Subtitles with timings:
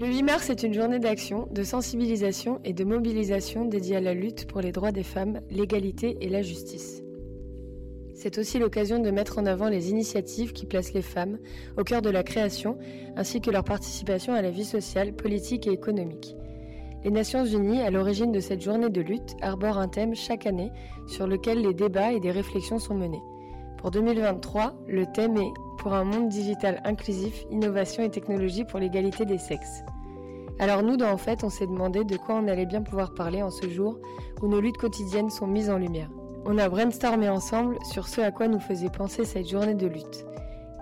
[0.00, 4.14] Le 8 mars est une journée d'action, de sensibilisation et de mobilisation dédiée à la
[4.14, 7.02] lutte pour les droits des femmes, l'égalité et la justice.
[8.14, 11.38] C'est aussi l'occasion de mettre en avant les initiatives qui placent les femmes
[11.76, 12.78] au cœur de la création,
[13.16, 16.36] ainsi que leur participation à la vie sociale, politique et économique.
[17.02, 20.70] Les Nations Unies, à l'origine de cette journée de lutte, arborent un thème chaque année
[21.08, 23.22] sur lequel les débats et des réflexions sont menés.
[23.78, 29.24] Pour 2023, le thème est Pour un monde digital inclusif, innovation et technologie pour l'égalité
[29.24, 29.84] des sexes.
[30.58, 33.40] Alors nous, dans En fait, on s'est demandé de quoi on allait bien pouvoir parler
[33.40, 34.00] en ce jour
[34.42, 36.10] où nos luttes quotidiennes sont mises en lumière.
[36.44, 40.26] On a brainstormé ensemble sur ce à quoi nous faisait penser cette journée de lutte.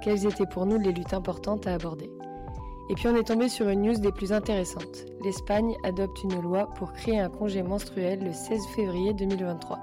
[0.03, 2.11] Quelles étaient pour nous les luttes importantes à aborder?
[2.89, 5.05] Et puis on est tombé sur une news des plus intéressantes.
[5.23, 9.79] L'Espagne adopte une loi pour créer un congé menstruel le 16 février 2023.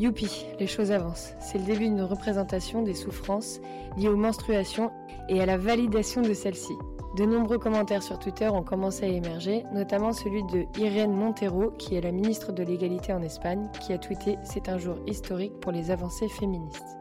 [0.00, 1.34] Youpi, les choses avancent.
[1.40, 3.60] C'est le début d'une représentation des souffrances
[3.98, 4.90] liées aux menstruations
[5.28, 6.72] et à la validation de celles-ci.
[7.18, 11.96] De nombreux commentaires sur Twitter ont commencé à émerger, notamment celui de Irene Montero, qui
[11.96, 15.70] est la ministre de l'égalité en Espagne, qui a tweeté C'est un jour historique pour
[15.70, 16.99] les avancées féministes.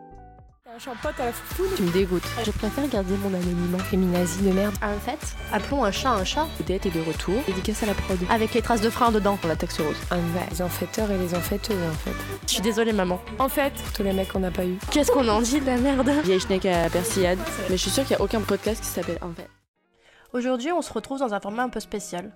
[0.75, 1.67] Je suis un pote à la foufoune.
[1.75, 2.23] Tu me dégoûtes.
[2.45, 3.79] Je préfère garder mon anonymat.
[3.79, 4.73] Féminazie de merde.
[4.83, 6.47] En fait, appelons un chat un chat.
[6.59, 7.35] Odette est de retour.
[7.47, 8.17] Dédicace à la prod.
[8.29, 9.37] Avec les traces de frein dedans.
[9.47, 9.97] La taxe rose.
[10.51, 12.13] Les enfaiteurs et les enfaiteuses, en fait.
[12.47, 13.19] Je suis désolée, maman.
[13.39, 14.77] En fait, Tous les mecs qu'on n'a pas eu.
[14.91, 16.09] Qu'est-ce qu'on en dit de la merde?
[16.23, 17.39] Vieille schneck à persillade.
[17.69, 19.49] Mais je suis sûre qu'il n'y a aucun podcast qui s'appelle En fait.
[20.33, 22.31] Aujourd'hui, on se retrouve dans un format un peu spécial,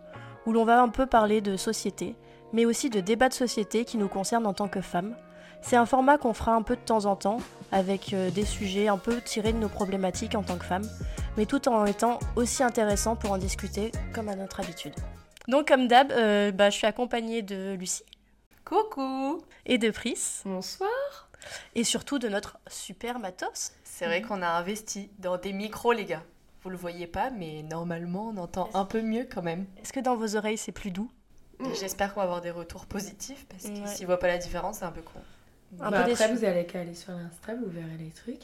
[0.48, 2.16] où l'on va un peu parler de société,
[2.52, 5.16] mais aussi de débats de société qui nous concernent en tant que femmes.
[5.64, 7.38] C'est un format qu'on fera un peu de temps en temps,
[7.72, 10.88] avec euh, des sujets un peu tirés de nos problématiques en tant que femmes,
[11.38, 14.94] mais tout en étant aussi intéressant pour en discuter comme à notre habitude.
[15.48, 18.04] Donc comme d'hab, euh, bah, je suis accompagnée de Lucie
[18.66, 20.90] Coucou et de Pris, Bonsoir
[21.76, 23.72] et surtout de notre super matos.
[23.84, 26.24] C'est vrai qu'on a investi dans des micros, les gars.
[26.62, 29.66] Vous le voyez pas, mais normalement, on entend un peu mieux quand même.
[29.82, 31.10] Est-ce que dans vos oreilles c'est plus doux?
[31.80, 33.88] J'espère qu'on va avoir des retours positifs, parce que Ouais.
[33.88, 35.20] s'ils voient pas la différence, c'est un peu con.
[35.80, 36.40] Un Bah, peu après, déçu.
[36.40, 38.42] vous allez qu'à aller sur l'Insta, vous verrez les trucs.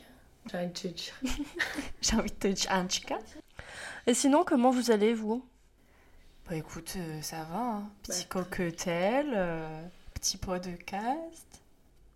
[0.52, 1.14] J'ai envie de te dire.
[2.02, 3.18] J'ai envie de te dire un chica.
[4.08, 5.46] Et sinon, comment vous allez vous?
[6.50, 7.90] Bah écoute, euh, ça va, hein.
[8.04, 9.82] Petit Bah, cocktail, euh,
[10.16, 11.62] petit podcast.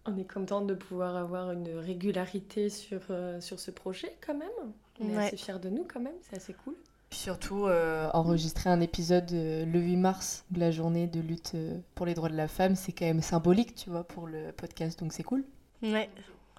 [0.06, 4.50] On est contente de pouvoir avoir une régularité sur, euh, sur ce projet quand même.
[5.00, 5.28] On est Ouais.
[5.28, 6.76] assez fiers de nous quand même, c'est assez cool.
[7.14, 11.52] Puis surtout, euh, enregistrer un épisode euh, le 8 mars de la journée de lutte
[11.54, 14.52] euh, pour les droits de la femme, c'est quand même symbolique, tu vois, pour le
[14.52, 15.44] podcast, donc c'est cool.
[15.84, 16.10] Ouais,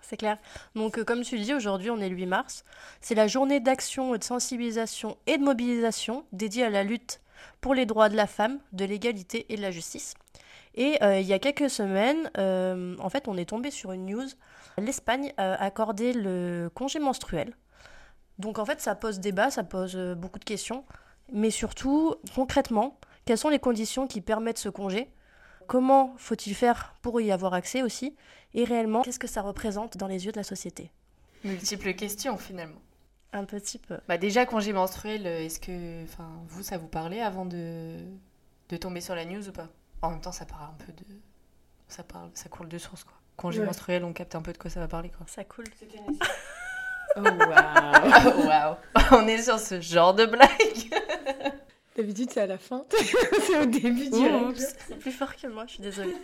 [0.00, 0.38] c'est clair.
[0.76, 2.65] Donc, comme tu le dis, aujourd'hui, on est le 8 mars.
[3.00, 7.21] C'est la journée d'action de sensibilisation et de mobilisation dédiée à la lutte
[7.60, 10.15] pour les droits de la femme, de l'égalité et de la justice.
[10.76, 14.28] Et il y a quelques semaines, en fait, on est tombé sur une news.
[14.78, 17.56] L'Espagne a accordé le congé menstruel.
[18.39, 20.84] Donc, en fait, ça pose débat, ça pose euh, beaucoup de questions.
[21.33, 25.11] Mais surtout, concrètement, quelles sont les conditions qui permettent ce congé?
[25.67, 28.15] Comment faut-il faire pour y avoir accès aussi?
[28.53, 30.91] Et réellement, qu'est-ce que ça représente dans les yeux de la société?
[31.43, 32.81] Multiples questions finalement.
[33.33, 33.99] Un petit peu.
[34.06, 37.97] Bah déjà, congé menstruel, euh, est-ce que, enfin, vous, ça vous parlait avant de,
[38.69, 39.69] de tomber sur la news ou pas?
[40.03, 41.05] En même temps, ça parle un peu de,
[41.89, 43.15] ça parle, ça coule de source quoi.
[43.37, 43.66] Congé Ouais.
[43.66, 45.27] menstruel, on capte un peu de quoi ça va parler quoi.
[45.27, 45.65] Ça coule.
[47.17, 48.77] Oh waouh Waouh,
[49.13, 50.51] on est sur ce genre de blague.
[51.97, 52.85] D'habitude, c'est à la fin.
[53.47, 54.75] c'est au début du Oups.
[54.99, 56.17] Plus fort que moi, je suis désolée.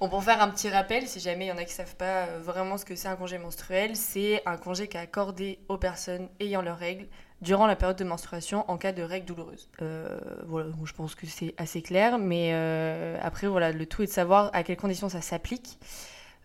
[0.00, 2.26] Bon, pour faire un petit rappel, si jamais il y en a qui savent pas
[2.26, 5.78] euh, vraiment ce que c'est un congé menstruel, c'est un congé qui est accordé aux
[5.78, 7.06] personnes ayant leurs règles
[7.40, 9.68] durant la période de menstruation en cas de règles douloureuses.
[9.80, 14.02] Euh, voilà, donc je pense que c'est assez clair, mais euh, après, voilà, le tout
[14.02, 15.78] est de savoir à quelles conditions ça s'applique.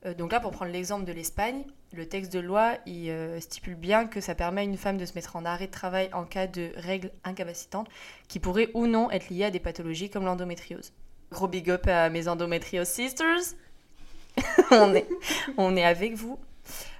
[0.07, 1.63] Euh, donc là, pour prendre l'exemple de l'Espagne,
[1.94, 5.13] le texte de loi euh, stipule bien que ça permet à une femme de se
[5.13, 7.90] mettre en arrêt de travail en cas de règles incapacitantes
[8.28, 10.94] qui pourraient ou non être liées à des pathologies comme l'endométriose.
[11.31, 13.56] Gros big up à mes endométriose sisters.
[14.72, 15.07] on, est,
[15.57, 16.40] on est avec vous.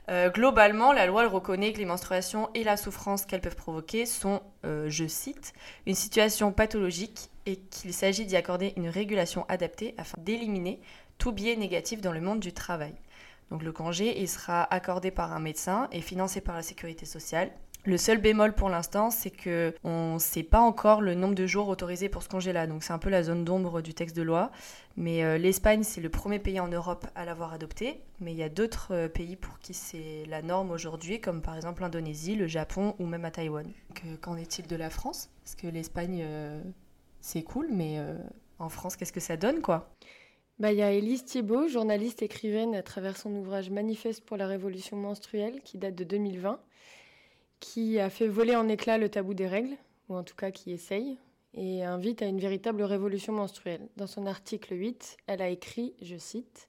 [0.09, 4.41] Euh, globalement, la loi reconnaît que les menstruations et la souffrance qu'elles peuvent provoquer sont,
[4.63, 5.53] je cite,
[5.85, 10.81] une situation pathologique et qu'il s'agit d'y accorder une régulation adaptée afin d'éliminer
[11.17, 12.93] tout biais négatif dans le monde du travail.
[13.52, 17.52] Donc le congé, il sera accordé par un médecin et financé par la sécurité sociale.
[17.88, 21.47] Le seul bémol pour l'instant, c'est que on ne sait pas encore le nombre de
[21.47, 22.67] jours autorisés pour ce congé-là.
[22.67, 24.52] Donc c'est un peu la zone d'ombre du texte de loi.
[24.97, 28.02] Mais euh, l'Espagne, c'est le premier pays en Europe à l'avoir adopté.
[28.20, 31.55] Mais il y a d'autres euh, pays pour qui c'est la norme aujourd'hui, comme par
[31.55, 33.72] exemple l'Indonésie, le Japon ou même à Taïwan.
[34.22, 35.29] Qu'en est-il de la France?
[35.46, 36.61] Parce que l'Espagne, euh,
[37.22, 38.02] c'est cool, mais
[38.59, 39.90] en France, qu'est-ce que ça donne, quoi?
[40.59, 44.47] Bah, il y a Élise Thiebaud, journaliste écrivaine à travers son ouvrage Manifeste pour la
[44.47, 46.59] révolution menstruelle, qui date de 2020,
[47.59, 49.77] qui a fait voler en éclats le tabou des règles,
[50.09, 51.19] ou en tout cas qui essaye.
[51.53, 53.87] et invite à une véritable révolution menstruelle.
[53.97, 56.67] Dans son article 8, elle a écrit, je cite,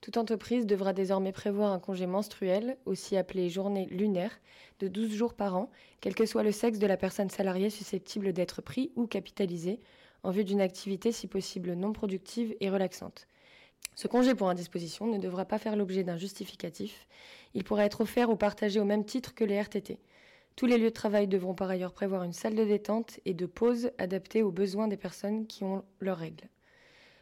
[0.00, 4.40] toute entreprise devra désormais prévoir un congé menstruel, aussi appelé journée lunaire,
[4.80, 5.70] de 12 jours par an,
[6.00, 9.78] quel que soit le sexe de la personne salariée susceptible d'être pris ou capitalisée,
[10.24, 13.27] en vue d'une activité si possible non productive et relaxante.
[13.94, 17.06] Ce congé pour indisposition ne devra pas faire l'objet d'un justificatif.
[17.54, 19.98] Il pourra être offert ou partagé au même titre que les RTT.
[20.54, 23.46] Tous les lieux de travail devront par ailleurs prévoir une salle de détente et de
[23.46, 26.48] pause adaptée aux besoins des personnes qui ont leurs règles.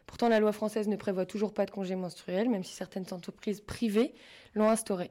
[0.07, 3.61] Pourtant, la loi française ne prévoit toujours pas de congé menstruel, même si certaines entreprises
[3.61, 4.15] privées
[4.55, 5.11] l'ont instauré.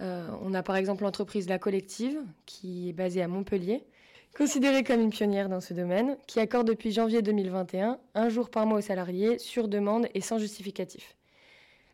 [0.00, 3.86] Euh, on a par exemple l'entreprise La Collective, qui est basée à Montpellier,
[4.36, 8.66] considérée comme une pionnière dans ce domaine, qui accorde depuis janvier 2021 un jour par
[8.66, 11.16] mois aux salariés, sur demande et sans justificatif.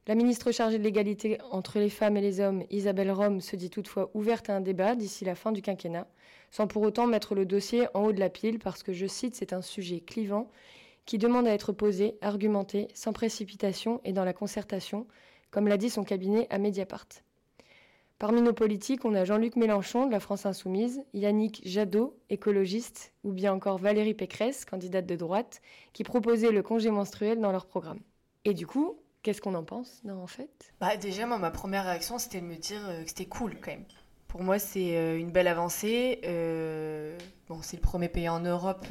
[0.08, 3.70] La ministre chargée de l'égalité entre les femmes et les hommes, Isabelle Rome, se dit
[3.70, 6.08] toutefois ouverte à un débat d'ici la fin du quinquennat,
[6.50, 9.36] sans pour autant mettre le dossier en haut de la pile, parce que, je cite,
[9.36, 10.50] c'est un sujet clivant
[11.06, 15.06] qui demande à être posé, argumenté, sans précipitation et dans la concertation,
[15.52, 17.06] comme l'a dit son cabinet à Mediapart.
[18.22, 23.32] Parmi nos politiques, on a Jean-Luc Mélenchon de la France Insoumise, Yannick Jadot, écologiste, ou
[23.32, 25.60] bien encore Valérie Pécresse, candidate de droite,
[25.92, 27.98] qui proposaient le congé menstruel dans leur programme.
[28.44, 30.72] Et du coup, qu'est-ce qu'on en pense, en fait?
[30.80, 33.72] Bah déjà, moi, ma première réaction, c'était de me dire euh, que c'était cool quand
[33.72, 33.86] même.
[34.28, 36.20] Pour moi, c'est euh, une belle avancée.
[36.24, 37.18] Euh,
[37.62, 38.86] c'est le premier pays en Europe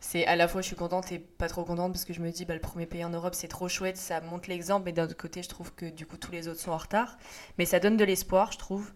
[0.00, 2.30] c'est à la fois je suis contente et pas trop contente parce que je me
[2.30, 5.04] dis bah, le premier pays en Europe c'est trop chouette, ça montre l'exemple, mais d'un
[5.04, 7.18] autre côté je trouve que du coup tous les autres sont en retard.
[7.58, 8.92] Mais ça donne de l'espoir, je trouve.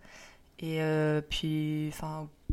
[0.61, 1.93] Et euh, puis,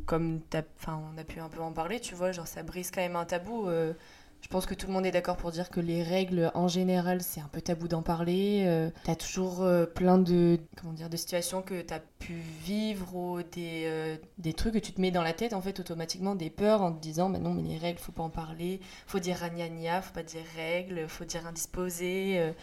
[0.05, 0.41] comme
[0.87, 3.25] on a pu un peu en parler, tu vois, genre ça brise quand même un
[3.25, 3.67] tabou.
[3.67, 3.93] Euh,
[4.41, 7.21] je pense que tout le monde est d'accord pour dire que les règles, en général,
[7.21, 8.63] c'est un peu tabou d'en parler.
[8.65, 12.33] Euh, t'as toujours euh, plein de, comment dire, de situations que t'as pu
[12.63, 15.79] vivre ou des, euh, des trucs que tu te mets dans la tête, en fait,
[15.79, 18.81] automatiquement, des peurs en te disant, bah non, mais les règles, faut pas en parler.
[19.05, 22.53] Faut dire ragnagna, faut pas dire règles, faut dire indisposé.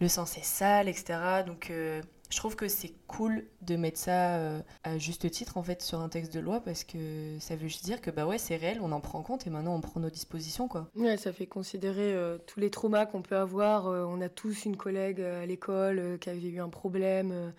[0.00, 1.44] le sens est sale, etc.
[1.46, 1.70] Donc,
[2.34, 6.00] je trouve que c'est cool de mettre ça euh, à juste titre en fait sur
[6.00, 8.80] un texte de loi parce que ça veut juste dire que bah ouais c'est réel,
[8.82, 10.90] on en prend en compte et maintenant on prend nos dispositions quoi.
[10.96, 13.86] Ouais, ça fait considérer euh, tous les traumas qu'on peut avoir.
[13.86, 17.52] Euh, on a tous une collègue à l'école qui avait eu un problème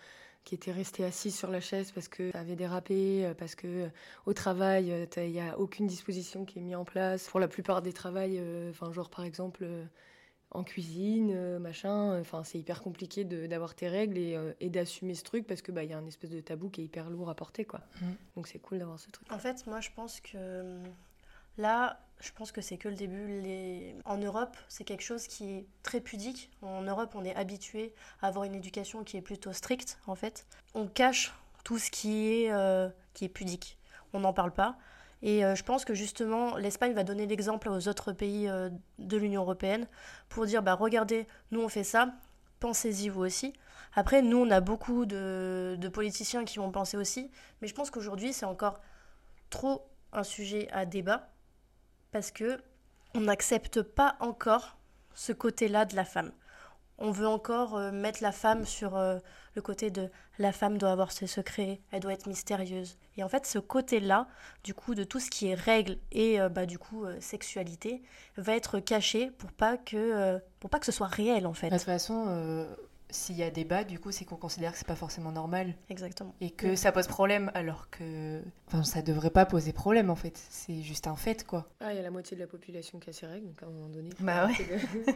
[0.44, 3.89] qui était restée assise sur la chaise parce que ça avait dérapé, parce que
[4.25, 7.30] au travail, il n'y a aucune disposition qui est mise en place.
[7.30, 9.66] Pour la plupart des travails, enfin genre par exemple
[10.51, 12.19] en cuisine, euh, machin.
[12.19, 15.83] Enfin, c'est hyper compliqué d'avoir tes règles euh, et, d'assumer ce truc parce que bah
[15.83, 17.81] il y a un espèce de tabou qui est hyper lourd à porter quoi.
[18.01, 18.12] Mm.
[18.36, 19.31] Donc c'est cool d'avoir ce truc.
[19.31, 20.81] En fait, moi je pense que
[21.57, 23.42] là, je pense que c'est que le début.
[23.42, 23.95] Les...
[24.06, 26.51] En Europe, c'est quelque chose qui est très pudique.
[26.62, 30.45] En Europe, on est habitué à avoir une éducation qui est plutôt stricte en fait.
[30.74, 31.33] On cache
[31.63, 33.77] tout ce qui est euh, qui est pudique.
[34.13, 34.77] On n'en parle pas.
[35.25, 38.69] Et euh, je pense que justement, l'Espagne va donner l'exemple aux autres pays euh,
[39.00, 39.88] de l'Union européenne
[40.30, 42.13] pour dire, bah regardez, nous on fait ça,
[42.60, 43.51] pensez-y vous aussi.
[43.95, 48.33] Après, nous on a beaucoup de, politiciens qui vont penser aussi, mais je pense qu'aujourd'hui
[48.33, 48.80] c'est encore
[49.50, 51.31] trop un sujet à débat
[52.12, 52.62] parce que
[53.16, 54.77] on n'accepte pas encore
[55.16, 56.33] ce côté-là de la femme
[56.97, 59.18] on veut encore euh, mettre la femme sur euh,
[59.56, 60.09] le côté de
[60.39, 62.97] la femme doit avoir ses secrets, elle doit être mystérieuse.
[63.18, 64.27] Et en fait, ce côté-là,
[64.63, 68.01] du coup, de tout ce qui est règles et euh, bah, du coup sexualité,
[68.38, 71.70] va être caché pour pas que pour pas que ce soit réel en fait.
[71.70, 72.67] De toute façon,
[73.09, 75.75] s'il y a débat, du coup, c'est qu'on considère que c'est pas forcément normal.
[75.89, 76.35] Exactement.
[76.41, 78.41] Et que ça pose problème, alors que.
[78.67, 80.38] Enfin, ça devrait pas poser problème, en fait.
[80.50, 81.69] C'est juste un fait, quoi.
[81.79, 83.67] Ah, il y a la moitié de la population qui a ses règles, donc à
[83.67, 84.09] un moment donné.
[84.19, 85.15] Bah ouais.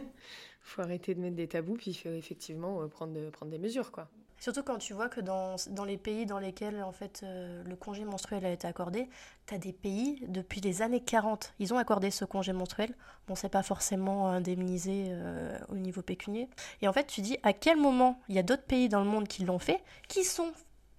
[0.62, 3.58] faut arrêter de mettre des tabous, puis il faut effectivement euh, prendre, de, prendre des
[3.58, 4.08] mesures, quoi.
[4.40, 5.56] Surtout quand tu vois que dans,
[5.86, 9.08] les pays dans lesquels en fait euh, le congé menstruel a été accordé,
[9.46, 12.94] tu as des pays depuis les années 40, ils ont accordé ce congé menstruel.
[13.28, 16.48] Bon, c'est pas forcément indemnisé euh, au niveau pécunier.
[16.80, 19.10] Et en fait, tu dis à quel moment il y a d'autres pays dans le
[19.10, 20.52] monde qui l'ont fait, qui sont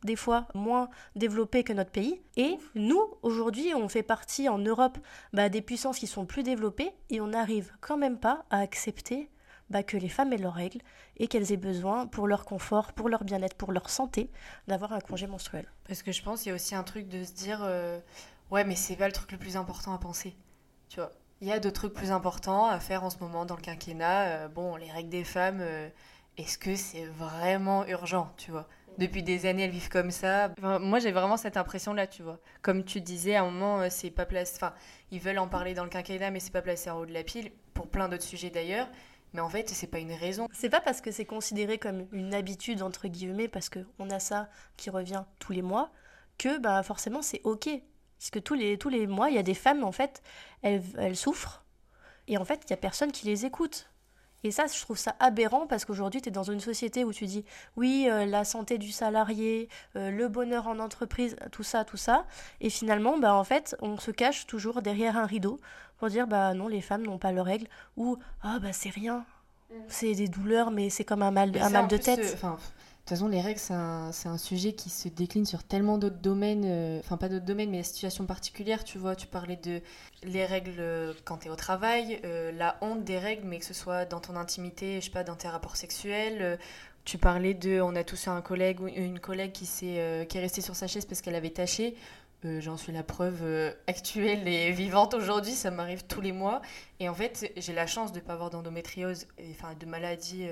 [0.04, 2.22] des fois moins développés que notre pays.
[2.38, 5.00] Et nous, aujourd'hui, on fait partie en Europe
[5.34, 9.30] bah, des puissances qui sont plus développées et on n'arrive quand même pas à accepter
[9.72, 10.82] bah, que les femmes aient leurs règles
[11.22, 14.32] et qu'elles aient besoin pour leur confort, pour leur bien-être, pour leur santé,
[14.68, 15.72] d'avoir un congé menstruel.
[15.88, 18.00] Parce que je pense qu'il y a aussi un truc de se dire euh,
[18.50, 20.36] ouais mais c'est pas le truc le plus important à penser,
[20.90, 21.12] tu vois.
[21.40, 24.30] Il y a d'autres trucs plus importants à faire en ce moment dans le quinquennat.
[24.30, 25.90] Euh, bon, les règles des femmes, euh,
[26.38, 28.68] est-ce que c'est vraiment urgent, tu vois?
[28.98, 30.52] Depuis des années, elles vivent comme ça.
[30.60, 32.40] moi, j'ai vraiment cette impression-là, tu vois.
[32.62, 34.54] Comme tu disais, à un moment, c'est pas place.
[34.56, 34.74] Enfin,
[35.12, 37.24] ils veulent en parler dans le quinquennat, mais c'est pas placé en haut de la
[37.24, 38.90] pile, pour plein d'autres sujets d'ailleurs.
[39.34, 40.48] Mais en fait, c'est pas une raison.
[40.52, 44.50] C'est pas parce que c'est considéré comme une habitude, entre guillemets, parce qu'on a ça
[44.78, 45.92] qui revient tous les mois,
[46.38, 47.70] que bah, forcément c'est ok.
[48.20, 50.22] Parce que tous les, tous les mois, il y a des femmes, en fait,
[50.62, 51.66] elles, elles souffrent.
[52.28, 53.91] Et en fait, il n'y a personne qui les écoute.
[54.44, 57.26] Et ça, je trouve ça aberrant parce qu'aujourd'hui, tu es dans une société où tu
[57.26, 57.46] dis
[57.78, 62.26] oui, euh, la santé du salarié, euh, le bonheur en entreprise, tout ça, tout ça.
[62.60, 65.60] Et finalement, bah, en fait, on se cache toujours derrière un rideau
[65.98, 69.24] pour dire bah non, les femmes n'ont pas leurs règles ou ah bah c'est rien,
[69.88, 72.20] c'est des douleurs, mais c'est comme un mal, un mal de tête.
[72.20, 72.58] euh, enfin,
[73.12, 76.64] toute façon, les règles, c'est un, un sujet qui se décline sur tellement d'autres domaines,
[76.66, 79.82] euh, enfin pas d'autres domaines, mais la situation particulière, tu vois, tu parlais de
[80.24, 83.66] les règles euh, quand tu es au travail, euh, la honte des règles, mais que
[83.66, 86.58] ce soit dans ton intimité, je sais pas, dans tes rapports sexuels.
[87.04, 90.38] tu parlais de, on a tous eu un collègue ou une collègue qui, euh, qui
[90.38, 91.96] est restée sur sa chaise parce qu'elle avait taché.
[92.44, 93.44] J'en suis la preuve
[93.86, 96.62] actuelle et vivante aujourd'hui, ça m'arrive tous les mois.
[97.00, 100.48] Et en fait, j'ai la chance de ne pas avoir d'endométriose, enfin de maladie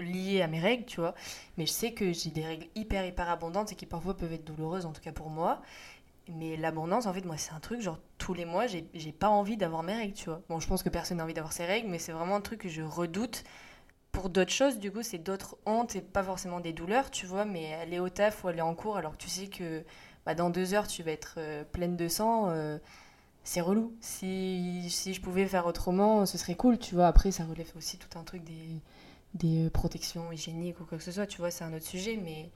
[0.00, 1.14] liées à mes règles, tu vois.
[1.56, 4.44] Mais je sais que j'ai des règles hyper, hyper abondantes et qui parfois peuvent être
[4.44, 5.62] douloureuses, en tout cas pour moi.
[6.28, 9.28] Mais l'abondance, en fait, moi, c'est un truc, genre, tous les mois, j'ai j'ai pas
[9.28, 10.42] envie d'avoir mes règles, tu vois.
[10.48, 12.60] Bon, je pense que personne n'a envie d'avoir ses règles, mais c'est vraiment un truc
[12.60, 13.44] que je redoute.
[14.12, 17.44] Pour d'autres choses, du coup, c'est d'autres hontes et pas forcément des douleurs, tu vois,
[17.44, 19.84] mais aller au taf ou aller en cours alors que tu sais que
[20.26, 22.78] bah, dans deux heures, tu vas être euh, pleine de sang, euh,
[23.44, 23.94] c'est relou.
[24.00, 27.06] Si, si je pouvais faire autrement, ce serait cool, tu vois.
[27.06, 28.82] Après, ça relève aussi tout un truc des,
[29.34, 32.16] des euh, protections hygiéniques ou quoi que ce soit, tu vois, c'est un autre sujet,
[32.16, 32.50] mais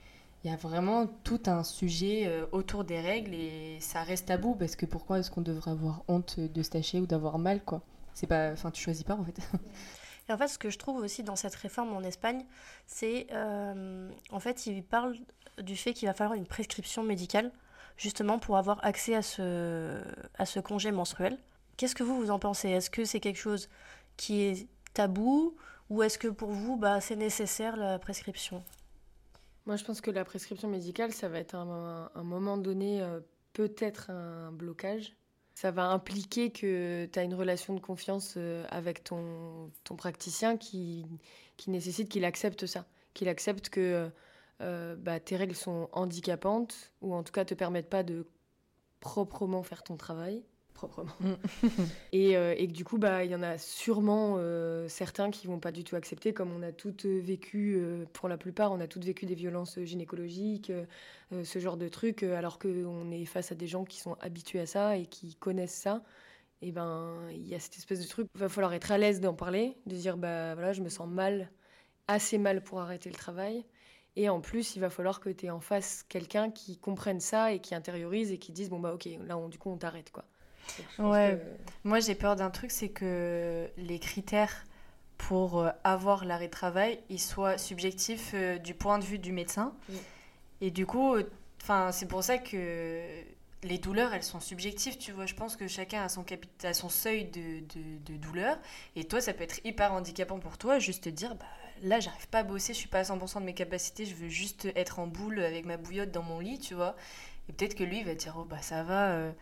[0.45, 4.55] il y a vraiment tout un sujet euh, autour des règles et ça reste tabou
[4.55, 7.83] parce que pourquoi est-ce qu'on devrait avoir honte de se tacher ou d'avoir mal, quoi?
[8.15, 8.53] C'est pas...
[8.53, 9.39] Enfin, tu choisis pas, en fait.
[10.29, 12.45] Et en fait, ce que je trouve aussi dans cette réforme en Espagne,
[12.87, 15.17] c'est euh, en fait, il parle
[15.61, 17.51] du fait qu'il va falloir une prescription médicale
[17.97, 20.01] justement pour avoir accès à ce,
[20.39, 21.39] à ce congé menstruel.
[21.77, 22.71] Qu'est-ce que vous, vous en pensez?
[22.71, 23.69] Est-ce que c'est quelque chose
[24.17, 25.57] qui est tabou
[25.93, 28.65] ou est-ce que pour vous, bah, c'est nécessaire la prescription?
[29.67, 33.21] Moi, je pense que la prescription médicale, ça va être un, un moment donné euh,
[33.53, 35.15] peut-être un blocage.
[35.55, 41.05] Ça va impliquer que tu as une relation de confiance euh, avec ton, praticien qui,
[41.59, 44.11] qui nécessite qu'il accepte ça, qu'il accepte que
[44.63, 48.27] euh, bah, tes règles sont handicapantes ou en tout cas te permettent pas de
[49.01, 50.43] proprement faire ton travail.
[52.15, 55.59] Euh, et que du coup, bah, il y en a sûrement euh, certains qui vont
[55.61, 58.87] pas du tout accepter, comme on a toutes vécu, euh, pour la plupart, on a
[58.87, 60.73] toutes vécu des violences gynécologiques,
[61.45, 64.67] ce genre de trucs, alors qu'on est face à des gens qui sont habitués à
[64.67, 66.03] ça et qui connaissent ça.
[66.63, 69.21] Et ben, il y a cette espèce de truc, il va falloir être à l'aise
[69.21, 71.51] d'en parler, de dire, bah voilà, je me sens mal,
[72.09, 73.65] assez mal pour arrêter le travail.
[74.17, 77.53] Et en plus, il va falloir que tu aies en face quelqu'un qui comprenne ça
[77.53, 80.11] et qui intériorise et qui dise, bon bah ok, là, on- du coup, on t'arrête,
[80.13, 80.27] quoi.
[80.99, 81.39] Ouais.
[81.41, 84.65] que- Moi, j'ai peur d'un truc, c'est que les critères
[85.19, 89.33] pour euh, avoir l'arrêt de travail, ils soient subjectifs euh, du point de vue du
[89.33, 89.75] médecin.
[90.61, 91.17] Et du coup,
[91.63, 93.01] enfin, c'est pour ça que
[93.65, 95.27] les douleurs, elles sont subjectives, tu vois.
[95.27, 96.25] Je pense que chacun a son,
[96.65, 98.59] a son seuil de, de, de douleur.
[98.97, 101.47] Et toi, ça peut être hyper handicapant pour toi, juste te dire, bah,
[101.83, 104.29] là, j'arrive pas à bosser, je suis pas à 100% de mes capacités, je veux
[104.29, 106.97] juste être en boule avec ma bouillotte dans mon lit, tu vois.
[107.49, 109.11] Et peut-être que lui, il va te dire, oh, bah, ça va.
[109.11, 109.33] euh,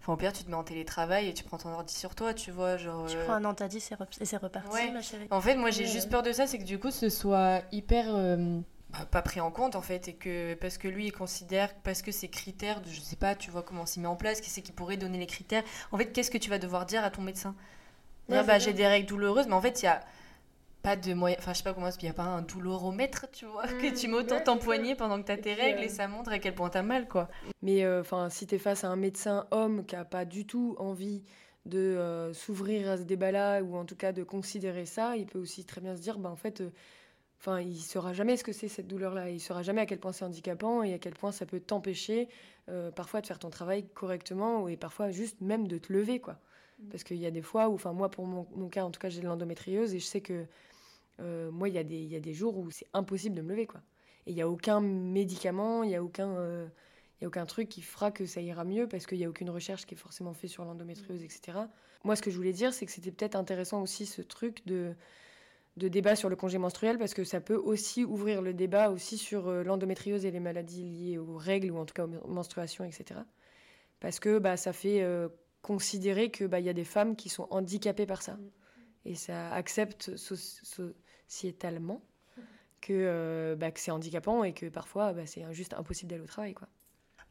[0.00, 2.32] Enfin, au pire, tu te mets en télétravail et tu prends ton ordi sur toi,
[2.34, 2.76] tu vois.
[2.76, 4.90] Genre, Tu euh, prends un Antadis et, rep- et c'est reparti, Ouais.
[4.90, 5.26] ma chérie.
[5.30, 6.10] En fait, moi, j'ai juste ouais.
[6.10, 8.06] peur de ça, c'est que du coup, ce soit hyper.
[8.08, 11.74] euh, bah, pas pris en compte, en fait, et que parce que lui, il considère,
[11.82, 14.40] parce que ces critères, de, je sais pas, tu vois comment c'est mis en place,
[14.40, 15.62] qui c'est qui pourrait donner les critères.
[15.92, 17.54] En fait, qu'est-ce que tu vas devoir dire à ton médecin?
[18.28, 20.00] Ouais, bah, c'est j'ai des règles douloureuses, mais en fait, il y a
[20.82, 21.36] pas de moyen.
[21.38, 24.10] Enfin, je sais pas comment il n'y a pas un douloromètre, tu vois, que tu
[24.28, 24.56] ça.
[24.56, 26.82] poignet pendant que tu as tes règles euh, et ça montre à quel point t'as
[26.82, 27.28] mal, quoi.
[27.62, 30.46] Mais euh, enfin, si tu es face à un médecin homme qui a pas du
[30.46, 31.22] tout envie
[31.68, 35.38] de euh, s'ouvrir à ce débat-là ou en tout cas de considérer ça, il peut
[35.38, 36.70] aussi très bien se dire, bah, en fait, euh,
[37.38, 39.30] enfin, il saura jamais ce que c'est cette douleur-là.
[39.30, 42.28] Il saura jamais à quel point c'est handicapant et à quel point ça peut t'empêcher
[42.68, 46.38] euh, parfois de faire ton travail correctement et parfois juste même de te lever, quoi.
[46.92, 49.00] Parce qu'il y a des fois où, enfin, moi, pour mon, mon cas, en tout
[49.00, 50.46] cas, j'ai de l'endométriose et je sais que
[51.20, 53.42] euh, moi, il y, a des- il y a des jours où c'est impossible de
[53.42, 53.80] me lever, quoi.
[54.26, 56.28] Et il n'y a aucun médicament, il n'y a aucun.
[56.36, 56.66] euh,
[57.20, 59.86] a aucun truc qui fera que ça ira mieux parce qu'il n'y a aucune recherche
[59.86, 61.68] qui est forcément faite sur l'endométriose, etc.
[62.04, 64.94] Moi, ce que je voulais dire, c'est que c'était peut-être intéressant aussi ce truc de,
[65.76, 69.18] de débat sur le congé menstruel parce que ça peut aussi ouvrir le débat aussi
[69.18, 72.84] sur euh, l'endométriose et les maladies liées aux règles ou en tout cas aux menstruations,
[72.84, 73.20] etc.
[74.00, 75.28] Parce que bah, ça fait euh,
[75.62, 78.38] considérer qu'il bah, y a des femmes qui sont handicapées par ça.
[79.04, 80.92] Et ça accepte so-
[81.28, 82.02] sociétalement
[82.80, 86.26] que, euh, bah, que c'est handicapant et que parfois bah, c'est juste impossible d'aller au
[86.26, 86.54] travail.
[86.54, 86.68] Quoi.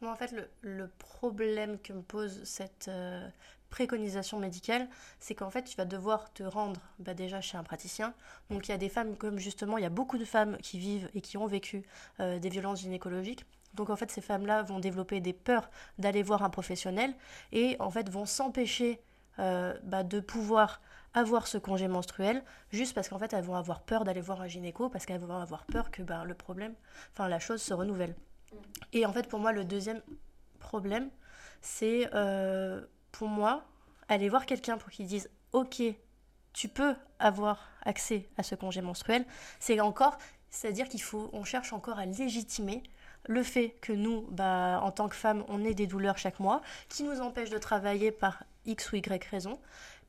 [0.05, 3.27] En fait, le, le problème que me pose cette euh,
[3.69, 4.87] préconisation médicale,
[5.19, 8.13] c'est qu'en fait, tu vas devoir te rendre bah, déjà chez un praticien.
[8.49, 10.77] Donc, il y a des femmes, comme justement, il y a beaucoup de femmes qui
[10.77, 11.83] vivent et qui ont vécu
[12.19, 13.45] euh, des violences gynécologiques.
[13.73, 17.13] Donc en fait, ces femmes-là vont développer des peurs d'aller voir un professionnel
[17.51, 18.99] et en fait vont s'empêcher
[19.39, 20.81] euh, bah, de pouvoir
[21.13, 24.47] avoir ce congé menstruel juste parce qu'en fait elles vont avoir peur d'aller voir un
[24.47, 26.73] gynéco parce qu'elles vont avoir peur que bah, le problème,
[27.13, 28.15] enfin la chose se renouvelle.
[28.93, 30.01] Et en fait pour moi le deuxième
[30.59, 31.09] problème
[31.61, 33.63] c'est euh, pour moi
[34.07, 35.81] aller voir quelqu'un pour qu'il dise ok
[36.57, 39.25] tu peux avoir accès à ce congé menstruel,
[39.59, 40.17] c'est encore,
[40.49, 42.81] c'est-à-dire qu'il faut, on cherche encore à légitimer
[43.27, 46.61] le fait que nous, bah, en tant que femmes, on ait des douleurs chaque mois,
[46.89, 49.59] qui nous empêchent de travailler par X ou Y raison,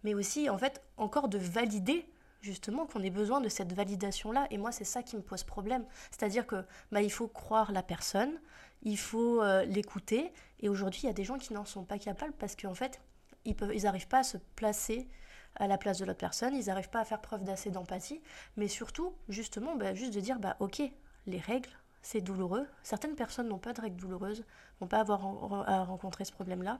[0.04, 2.04] mais aussi, en fait, encore de valider
[2.40, 4.46] justement qu'on ait besoin de cette validation-là.
[4.50, 5.84] Et moi, c'est ça qui me pose problème.
[6.10, 8.38] C'est-à-dire que bah, il faut croire la personne,
[8.82, 10.32] il faut euh, l'écouter.
[10.60, 13.00] Et aujourd'hui, il y a des gens qui n'en sont pas capables parce qu'en fait,
[13.44, 15.08] ils n'arrivent ils pas à se placer
[15.56, 18.22] à la place de l'autre personne, ils n'arrivent pas à faire preuve d'assez d'empathie,
[18.56, 20.82] mais surtout, justement, bah, juste de dire, bah ok,
[21.26, 22.66] les règles, c'est douloureux.
[22.82, 24.44] Certaines personnes n'ont pas de règles douloureuses,
[24.80, 26.78] vont pas avoir à rencontrer ce problème-là,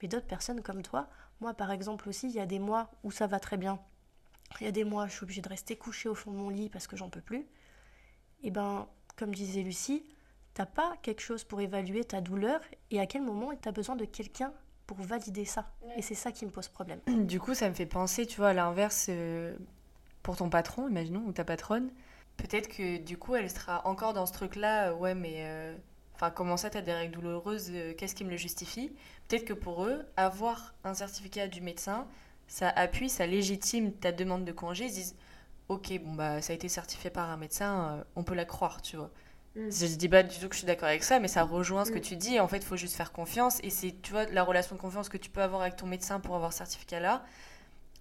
[0.00, 1.08] mais d'autres personnes comme toi,
[1.40, 3.78] moi par exemple aussi, il y a des mois où ça va très bien,
[4.60, 6.48] il y a des mois je suis obligée de rester couchée au fond de mon
[6.48, 7.46] lit parce que j'en peux plus.
[8.42, 10.04] Et ben, comme disait Lucie,
[10.54, 13.96] t'as pas quelque chose pour évaluer ta douleur et à quel moment tu as besoin
[13.96, 14.52] de quelqu'un
[14.86, 15.70] pour valider ça.
[15.96, 17.00] Et c'est ça qui me pose problème.
[17.26, 19.56] Du coup, ça me fait penser, tu vois, à l'inverse, euh,
[20.22, 21.90] pour ton patron, imaginons, ou ta patronne.
[22.38, 25.42] Peut-être que du coup, elle sera encore dans ce truc-là, euh, ouais, mais.
[25.44, 25.76] Euh,
[26.18, 28.92] enfin, comment ça, t'as des règles douloureuses Qu'est-ce qui me le justifie?
[29.28, 32.06] Peut-être que pour eux, avoir un certificat du médecin,
[32.48, 34.86] ça appuie, ça légitime ta demande de congé.
[34.86, 35.16] Ils disent,
[35.68, 38.96] ok, bon, bah, ça a été certifié par un médecin, on peut la croire, tu
[38.96, 39.10] vois.
[39.56, 39.70] Mm.
[39.70, 41.90] Je dis pas du tout que je suis d'accord avec ça, mais ça rejoint ce
[41.90, 42.02] que mm.
[42.02, 42.40] tu dis.
[42.40, 43.58] En fait, il faut juste faire confiance.
[43.62, 46.20] Et c'est, tu vois, la relation de confiance que tu peux avoir avec ton médecin
[46.20, 47.24] pour avoir ce certificat-là.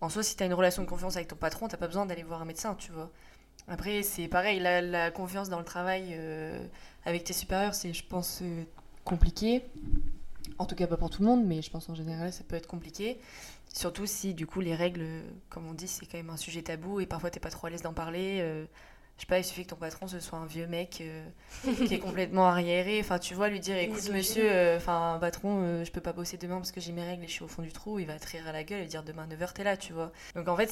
[0.01, 2.05] En soi, si tu as une relation de confiance avec ton patron, t'as pas besoin
[2.05, 3.09] d'aller voir un médecin, tu vois.
[3.67, 6.57] Après, c'est pareil, la, la, confiance dans le travail euh,
[7.05, 8.63] avec tes supérieurs, c'est, je pense, euh,
[9.03, 9.63] compliqué.
[10.57, 12.55] En tout cas, pas pour tout le monde, mais je pense en général, ça peut
[12.55, 13.19] être compliqué.
[13.74, 15.05] Surtout si, du coup, les règles,
[15.50, 17.69] comme on dit, c'est quand même un sujet tabou et parfois t'es pas trop à
[17.69, 18.39] l'aise d'en parler.
[18.41, 18.65] Euh,
[19.17, 21.25] je sais pas, il suffit que ton patron ce soit un vieux mec euh,
[21.88, 22.99] qui est complètement arriéré.
[22.99, 26.38] Enfin, tu vois, lui dire écoute, monsieur, euh, enfin, patron, euh, je peux pas bosser
[26.38, 27.97] demain parce que j'ai mes règles et je suis au fond du trou.
[27.97, 30.12] Il va te rire à la gueule et dire demain 9h, t'es là, tu vois.
[30.36, 30.71] Donc en fait,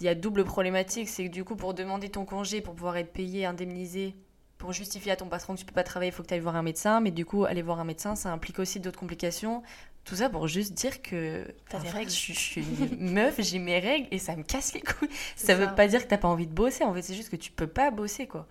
[0.00, 1.08] il y a double problématique.
[1.08, 4.16] C'est que du coup, pour demander ton congé, pour pouvoir être payé, indemnisé,
[4.58, 6.40] pour justifier à ton patron que tu peux pas travailler, il faut que tu ailles
[6.40, 7.00] voir un médecin.
[7.00, 9.62] Mais du coup, aller voir un médecin, ça implique aussi d'autres complications.
[10.04, 12.10] Tout ça pour juste dire que règles.
[12.10, 15.08] Je, suis une meuf, j'ai mes règles et ça me casse les couilles.
[15.34, 17.36] Ça, veut pas dire que t'as pas envie de bosser, en fait, c'est juste que
[17.36, 18.46] tu peux pas bosser, quoi.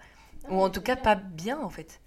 [0.50, 2.02] Ou en tout cas, pas bien, en fait.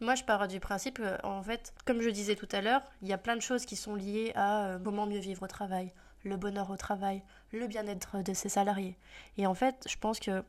[0.00, 3.12] Moi, je pars du principe, en fait, comme je disais tout à l'heure, il y
[3.12, 5.92] a plein de choses qui sont liées à euh, comment mieux vivre au travail,
[6.24, 8.96] le bonheur au travail, le bien-être de ses salariés.
[9.36, 10.42] Et en fait, je pense que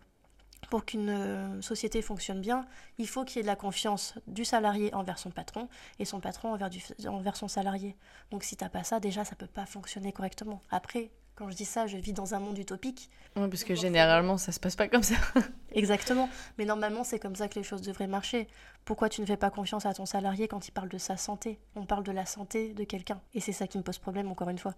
[0.67, 2.65] pour qu'une euh, société fonctionne bien,
[2.97, 6.19] il faut qu'il y ait de la confiance du salarié envers son patron et son
[6.19, 7.95] patron envers, du, envers son salarié.
[8.31, 10.61] Donc si t'as pas ça, déjà, ça peut pas fonctionner correctement.
[10.69, 13.09] Après, quand je dis ça, je vis dans un monde utopique.
[13.35, 15.15] Oui, parce que généralement, ça se passe pas comme ça.
[15.71, 16.29] Exactement.
[16.57, 18.47] Mais normalement, c'est comme ça que les choses devraient marcher.
[18.85, 21.59] Pourquoi tu ne fais pas confiance à ton salarié quand il parle de sa santé?
[21.75, 23.19] On parle de la santé de quelqu'un.
[23.33, 24.75] Et c'est ça qui me pose problème, encore une fois.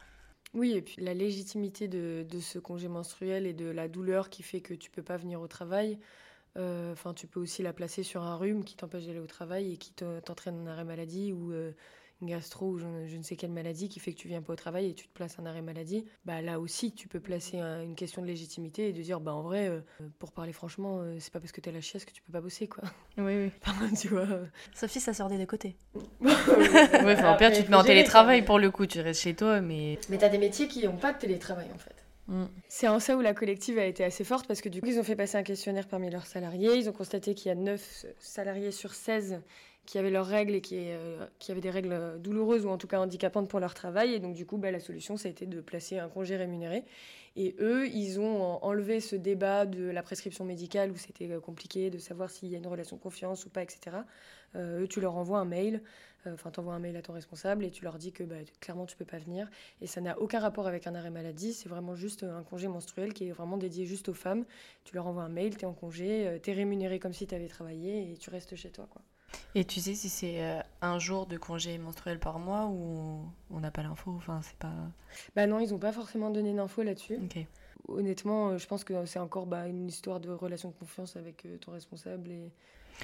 [0.53, 4.61] Oui, et puis la légitimité de, ce congé menstruel et de la douleur qui fait
[4.61, 5.99] que tu peux pas venir au travail.
[6.57, 9.73] Euh, enfin, tu peux aussi la placer sur un rhume qui t'empêche d'aller au travail
[9.73, 11.73] et qui t'entraîne en arrêt maladie ou euh,
[12.21, 12.85] une gastro ou je,
[13.17, 15.13] ne sais quelle maladie qui fait que tu viens pas au travail et tu te
[15.13, 18.93] places un arrêt maladie, bah là aussi tu peux placer une question de légitimité et
[18.93, 19.81] de dire bah en vrai, euh,
[20.19, 22.41] pour parler franchement, euh, c'est pas parce que t'as la chiasse que tu peux pas
[22.41, 22.83] bosser quoi.
[23.17, 23.51] Oui, oui.
[23.99, 24.27] tu vois.
[24.73, 25.75] Si ça sort des deux côtés.
[26.21, 29.61] oui, enfin, pire, tu te mets en télétravail pour le coup, tu restes chez toi,
[29.61, 29.99] mais.
[30.09, 31.95] Mais t'as des métiers qui n'ont pas de télétravail en fait.
[32.27, 32.45] Mm.
[32.67, 34.99] C'est en ça où la collective a été assez forte parce que du coup, ils
[34.99, 36.75] ont fait passer un questionnaire parmi leurs salariés.
[36.75, 39.41] Ils ont constaté qu'il y a 9 salariés sur 16
[39.85, 42.87] qui avaient leurs règles et qui, euh, qui, avaient des règles douloureuses ou en tout
[42.87, 44.13] cas handicapantes pour leur travail.
[44.13, 46.83] Et donc, du coup, bah, la solution, ça a été de placer un congé rémunéré.
[47.37, 51.89] Et eux, ils ont enlevé ce débat de la prescription médicale où c'était euh, compliqué
[51.89, 53.97] de savoir s'il y a une relation de confiance ou pas, etc.
[54.55, 55.81] Euh, eux, tu leur envoies un mail,
[56.25, 58.85] enfin, tu envoies un mail à ton responsable et tu leur dis que bah, clairement,
[58.85, 59.49] tu peux pas venir.
[59.81, 63.13] Et ça n'a aucun rapport avec un arrêt maladie, c'est vraiment juste un congé menstruel
[63.13, 64.45] qui est vraiment dédié juste aux femmes.
[64.85, 67.35] Tu leur envoies un mail, tu es en congé, tu es rémunéré comme si tu
[67.35, 68.87] avais travaillé et tu restes chez toi.
[68.89, 69.01] quoi.
[69.53, 73.59] Et tu sais si c'est euh, un jour de congé menstruel par mois ou on
[73.59, 74.73] n'a pas l'info Enfin, c'est pas.
[75.35, 77.17] Bah non, ils n'ont pas forcément donné d'infos là-dessus.
[77.87, 81.45] Honnêtement, euh, je pense que c'est encore bah, une histoire de relation de confiance avec
[81.45, 82.51] euh, ton responsable et.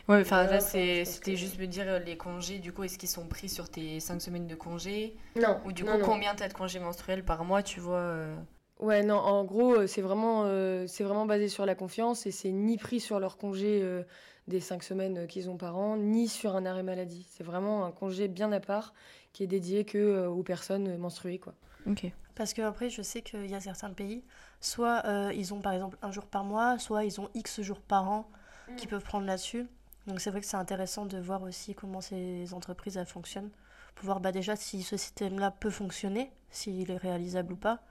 [0.07, 3.49] Ouais, enfin là, c'était juste me dire les congés, du coup, est-ce qu'ils sont pris
[3.49, 5.59] sur tes 5 semaines de congé Non.
[5.65, 8.37] Ou du coup, combien tu as de congés menstruels par mois, tu vois
[8.81, 12.31] Ouais, non, en gros, euh, c'est vraiment, euh, c'est vraiment basé sur la confiance et
[12.31, 14.01] c'est ni pris sur leur congé euh,
[14.47, 17.25] des cinq semaines euh, qu'ils ont par an, ni sur un arrêt maladie.
[17.29, 18.93] C'est vraiment un congé bien à part
[19.33, 21.53] qui est dédié que euh, aux personnes menstruées, quoi.
[21.87, 22.11] Ok.
[22.35, 24.23] Parce que après, je sais qu'il y a certains pays,
[24.59, 27.81] soit euh, ils ont par exemple un jour par mois, soit ils ont X jours
[27.81, 28.29] par an
[28.77, 29.67] qui peuvent prendre là-dessus.
[30.07, 33.51] Donc c'est vrai que c'est intéressant de voir aussi comment ces entreprises elles fonctionnent,
[33.95, 37.81] pour voir bah, déjà si ce système-là peut fonctionner, s'il est réalisable ou pas.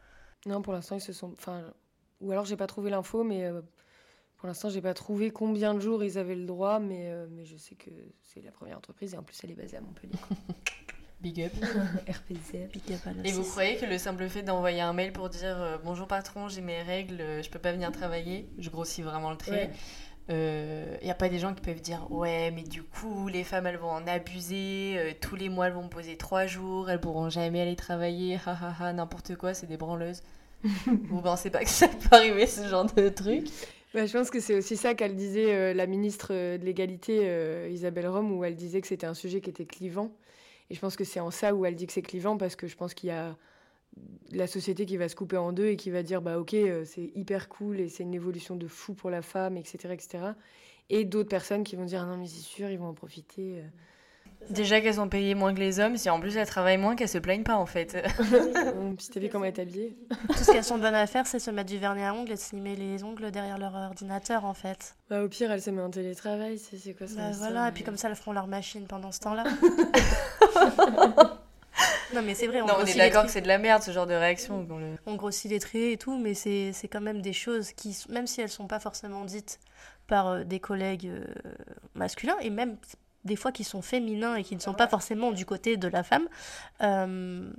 [0.46, 1.32] Non, pour l'instant, ils se sont.
[1.32, 1.62] Enfin,
[2.20, 3.60] ou alors j'ai pas trouvé l'info, mais euh,
[4.40, 7.44] pour l'instant, j'ai pas trouvé combien de jours ils avaient le droit, mais, euh, mais
[7.44, 7.90] je sais que
[8.22, 10.14] c'est la première entreprise et en plus, elle est basée à Montpellier.
[11.20, 11.52] Big up.
[12.08, 12.70] RPZ.
[12.72, 15.28] Big up à la Et vous croyez que le simple fait d'envoyer un mail pour
[15.28, 19.02] dire euh, bonjour patron, j'ai mes règles, euh, je peux pas venir travailler, je grossis
[19.02, 19.70] vraiment le trait.
[20.28, 20.98] Ouais.
[21.02, 23.66] Il n'y a pas des gens qui peuvent dire ouais mais du coup les femmes
[23.66, 27.00] elles vont en abuser, euh, tous les mois elles vont me poser trois jours, elles
[27.00, 30.22] pourront jamais aller travailler, ha ha ha, n'importe quoi, c'est des branleuses.
[30.64, 33.48] vous pensez pas que ça peut arriver ce genre de truc?
[33.92, 37.22] Bah, je pense que c'est aussi ça qu'elle disait euh, la ministre euh, de l'égalité
[37.24, 40.12] euh, Isabelle Rome où elle disait que c'était un sujet qui était clivant
[40.70, 42.68] et je pense que c'est en ça où elle dit que c'est clivant parce que
[42.68, 43.36] je pense qu'il y a
[44.30, 47.10] la société qui va se couper en deux et qui va dire bah ok c'est
[47.16, 50.18] hyper cool et c'est une évolution de fou pour la femme etc etc
[50.88, 53.64] et d'autres personnes qui vont dire Ah non mais c'est sûr ils vont en profiter.
[54.48, 57.08] Déjà qu'elles sont payées moins que les hommes, si en plus elles travaillent moins, qu'elles
[57.08, 57.94] se plaignent pas en fait.
[57.94, 58.02] Euh,
[58.96, 59.96] puis t'as vu comment elle est habillée
[60.28, 62.34] Tout ce qu'elles sont bonnes à faire, c'est se mettre du vernis à ongles et
[62.34, 64.96] de se limer les ongles derrière leur ordinateur en fait.
[65.08, 67.72] bah, au pire elle se met en télétravail c'est quoi ça Bah, ça, voilà, et
[67.72, 69.44] puis comme ça, elles feront leur machine pendant ce temps-là.
[72.14, 73.90] non, mais c'est vrai, on, non, on est d'accord que c'est de la merde ce
[73.92, 74.66] genre de réaction.
[74.68, 77.96] le- on grossit les traits et tout, mais c'est c'est quand même des choses qui,
[78.08, 79.60] même si elles sont pas forcément dites
[80.08, 81.24] par euh, des collègues euh,
[81.94, 82.76] masculins, et même
[83.24, 86.02] des fois qui sont féminins et qui ne sont pas forcément du côté de la
[86.02, 86.28] femme,
[86.82, 87.50] euh,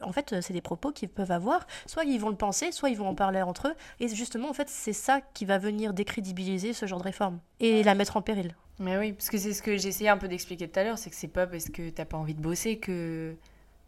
[0.00, 1.66] en fait, euh, c'est des propos qu'ils peuvent avoir.
[1.86, 3.74] Soit ils vont le penser, soit ils vont en parler entre eux.
[4.00, 7.82] Et justement, en fait, c'est ça qui va venir décrédibiliser ce genre de réforme et
[7.82, 8.54] la mettre en péril.
[8.80, 11.10] Mais oui, parce que c'est ce que j'essayais un peu d'expliquer tout à l'heure, c'est
[11.10, 13.36] que c'est pas parce que t'as pas envie de bosser que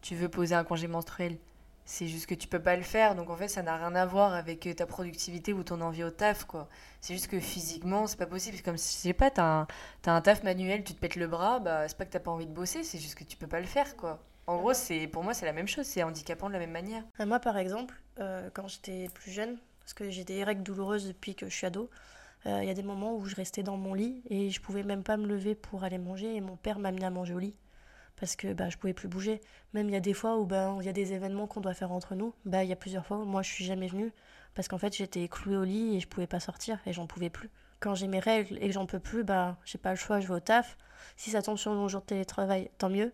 [0.01, 1.39] tu veux poser un congé menstruel.
[1.89, 4.05] C'est juste que tu peux pas le faire, donc en fait ça n'a rien à
[4.07, 6.69] voir avec euh, ta productivité ou ton envie au taf, quoi.
[7.01, 8.59] C'est juste que physiquement c'est pas possible.
[8.63, 9.67] Comme si, je sais pas, t'as un,
[10.03, 12.33] t'as un taf manuel, tu te pètes le bras, bah c'est pas que t'as pas
[12.33, 14.19] envie de bosser, c'est juste que tu peux pas le faire, quoi.
[14.49, 17.05] En gros, c'est pour moi c'est la même chose, c'est handicapant de la même manière.
[17.21, 21.07] Euh, Moi, par exemple, euh, quand j'étais plus jeune, parce que j'ai des règles douloureuses
[21.07, 21.89] depuis que je suis ado,
[22.45, 25.03] il y a des moments où je restais dans mon lit et je pouvais même
[25.03, 27.57] pas me lever pour aller manger et mon père m'amenait à manger au lit
[28.19, 29.41] parce que bah, je pouvais plus bouger.
[29.75, 31.75] Même il y a des fois où ben, il y a des événements qu'on doit
[31.75, 34.13] faire entre nous, bah, il y a plusieurs fois où moi je suis jamais venue
[34.55, 37.31] parce qu'en fait j'étais clouée au lit et je pouvais pas sortir et j'en pouvais
[37.31, 37.51] plus.
[37.81, 40.29] Quand j'ai mes règles et que j'en peux plus, bah, j'ai pas le choix, je
[40.29, 40.79] vais au taf.
[41.17, 43.13] Si ça tombe sur mon jour de télétravail, tant mieux.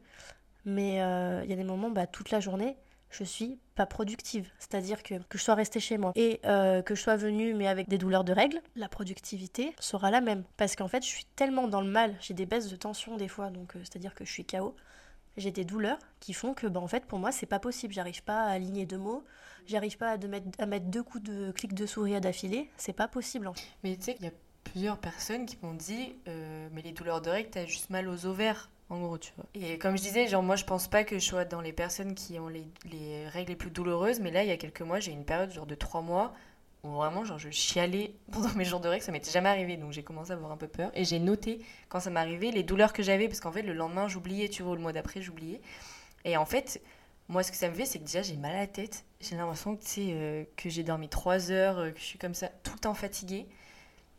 [0.64, 2.76] Mais euh, il y a des moments, bah, toute la journée,
[3.10, 4.48] je suis pas productive.
[4.58, 7.68] C'est-à-dire que, que je sois restée chez moi et euh, que je sois venue mais
[7.68, 10.44] avec des douleurs de règles, la productivité sera la même.
[10.56, 13.28] Parce qu'en fait, je suis tellement dans le mal, j'ai des baisses de tension des
[13.28, 14.74] fois, donc euh, c'est-à-dire que je suis KO.
[15.36, 17.94] J'ai des douleurs qui font que, bah, en fait, pour moi, c'est pas possible.
[17.94, 19.24] J'arrive pas à aligner deux mots,
[19.66, 22.70] j'arrive pas à, de mettre, à mettre deux coups de clic de souris à d'affilée.
[22.76, 23.48] C'est pas possible.
[23.54, 23.62] fait.
[23.82, 24.32] Mais tu sais qu'il y a
[24.64, 28.26] plusieurs personnes qui m'ont dit euh, mais les douleurs de règles t'as juste mal aux
[28.26, 31.18] ovaires en gros tu vois et comme je disais genre moi je pense pas que
[31.18, 34.44] je sois dans les personnes qui ont les, les règles les plus douloureuses mais là
[34.44, 36.32] il y a quelques mois j'ai une période genre de trois mois
[36.84, 39.92] où vraiment genre je chialais pendant mes jours de règles ça m'était jamais arrivé donc
[39.92, 42.92] j'ai commencé à avoir un peu peur et j'ai noté quand ça m'arrivait les douleurs
[42.92, 45.60] que j'avais parce qu'en fait le lendemain j'oubliais tu vois le mois d'après j'oubliais
[46.24, 46.82] et en fait
[47.28, 49.04] moi, ce que ça me fait, c'est que déjà, j'ai mal à la tête.
[49.20, 52.48] J'ai l'impression que, euh, que j'ai dormi 3 heures, euh, que je suis comme ça,
[52.62, 53.46] tout le temps fatiguée.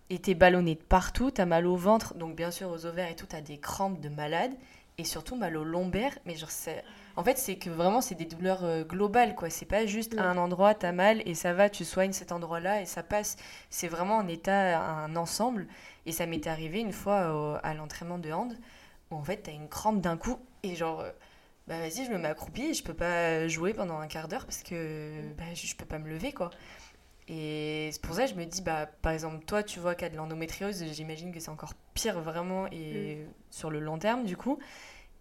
[0.10, 3.16] Et t'es ballonné de partout, t'as mal au ventre, donc bien sûr aux ovaires et
[3.16, 4.52] tout, t'as des crampes de malade.
[4.98, 6.18] Et surtout mal au lombaire.
[6.26, 6.84] Mais genre, c'est...
[7.16, 9.50] En fait, c'est que vraiment, c'est des douleurs euh, globales, quoi.
[9.52, 12.82] C'est pas juste à un endroit, t'as mal et ça va, tu soignes cet endroit-là
[12.82, 13.36] et ça passe.
[13.70, 15.68] C'est vraiment un état, un ensemble.
[16.08, 18.58] Et ça m'était arrivé une fois au- à l'entraînement de hand,
[19.12, 21.02] où en fait, t'as une crampe d'un coup et genre...
[21.02, 21.12] euh,
[21.68, 24.46] bah vas-y, je me mets accroupie et je peux pas jouer pendant un quart d'heure
[24.46, 26.50] parce que bah, je, peux pas me lever quoi.
[27.30, 30.04] Et c'est pour ça que je me dis, bah, par exemple, toi, tu vois qu'il
[30.04, 34.26] y a de l'endométriose, j'imagine que c'est encore pire vraiment et sur le long terme
[34.26, 34.60] du coup.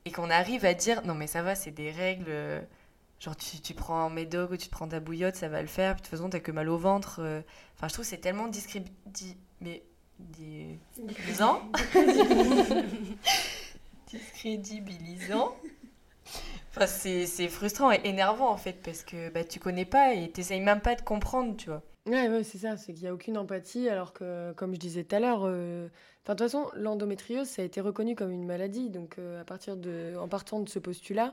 [0.05, 2.27] Et qu'on arrive à dire, non mais ça va, c'est des règles.
[2.29, 2.61] euh,
[3.21, 5.95] Genre, tu, tu prends un médoc ou tu prends ta bouillotte, ça va le faire.
[5.95, 7.21] Puis de toute façon, t'as que mal au ventre.
[7.21, 7.41] euh.
[7.77, 8.83] Enfin, je trouve c'est tellement discri...
[9.07, 9.83] di- mais...
[14.11, 15.57] Discrédibilisant.
[16.71, 20.61] Enfin, c'est frustrant et énervant en fait parce que bah, tu connais pas et t'essayes
[20.61, 21.83] même pas de comprendre, tu vois.
[22.07, 25.05] Ouais, ouais, c'est ça, c'est qu'il n'y a aucune empathie, alors que, comme je disais
[25.05, 25.89] tout à l'heure, euh,
[26.23, 29.45] enfin, de toute façon, l'endométriose, ça a été reconnu comme une maladie, donc euh, à
[29.45, 31.33] partir de, en partant de ce postulat,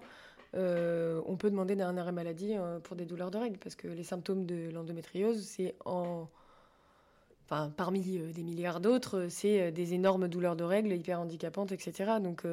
[0.56, 3.88] euh, on peut demander un arrêt maladie euh, pour des douleurs de règles, parce que
[3.88, 6.28] les symptômes de l'endométriose, c'est en...
[7.46, 12.20] Enfin, parmi des milliards d'autres, c'est des énormes douleurs de règles hyper handicapantes, etc.
[12.22, 12.44] Donc,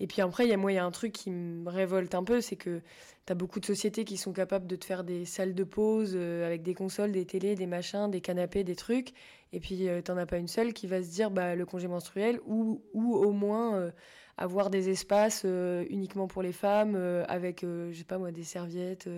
[0.00, 2.14] et puis après, il y a moi, il y a un truc qui me révolte
[2.14, 2.80] un peu, c'est que
[3.26, 6.12] tu as beaucoup de sociétés qui sont capables de te faire des salles de pause
[6.14, 9.12] euh, avec des consoles, des télés, des machins, des canapés, des trucs,
[9.52, 11.88] et puis euh, t'en as pas une seule qui va se dire bah, le congé
[11.88, 13.90] menstruel, ou, ou au moins euh,
[14.36, 16.96] avoir des espaces euh, uniquement pour les femmes,
[17.28, 19.08] avec, je sais pas moi, des serviettes,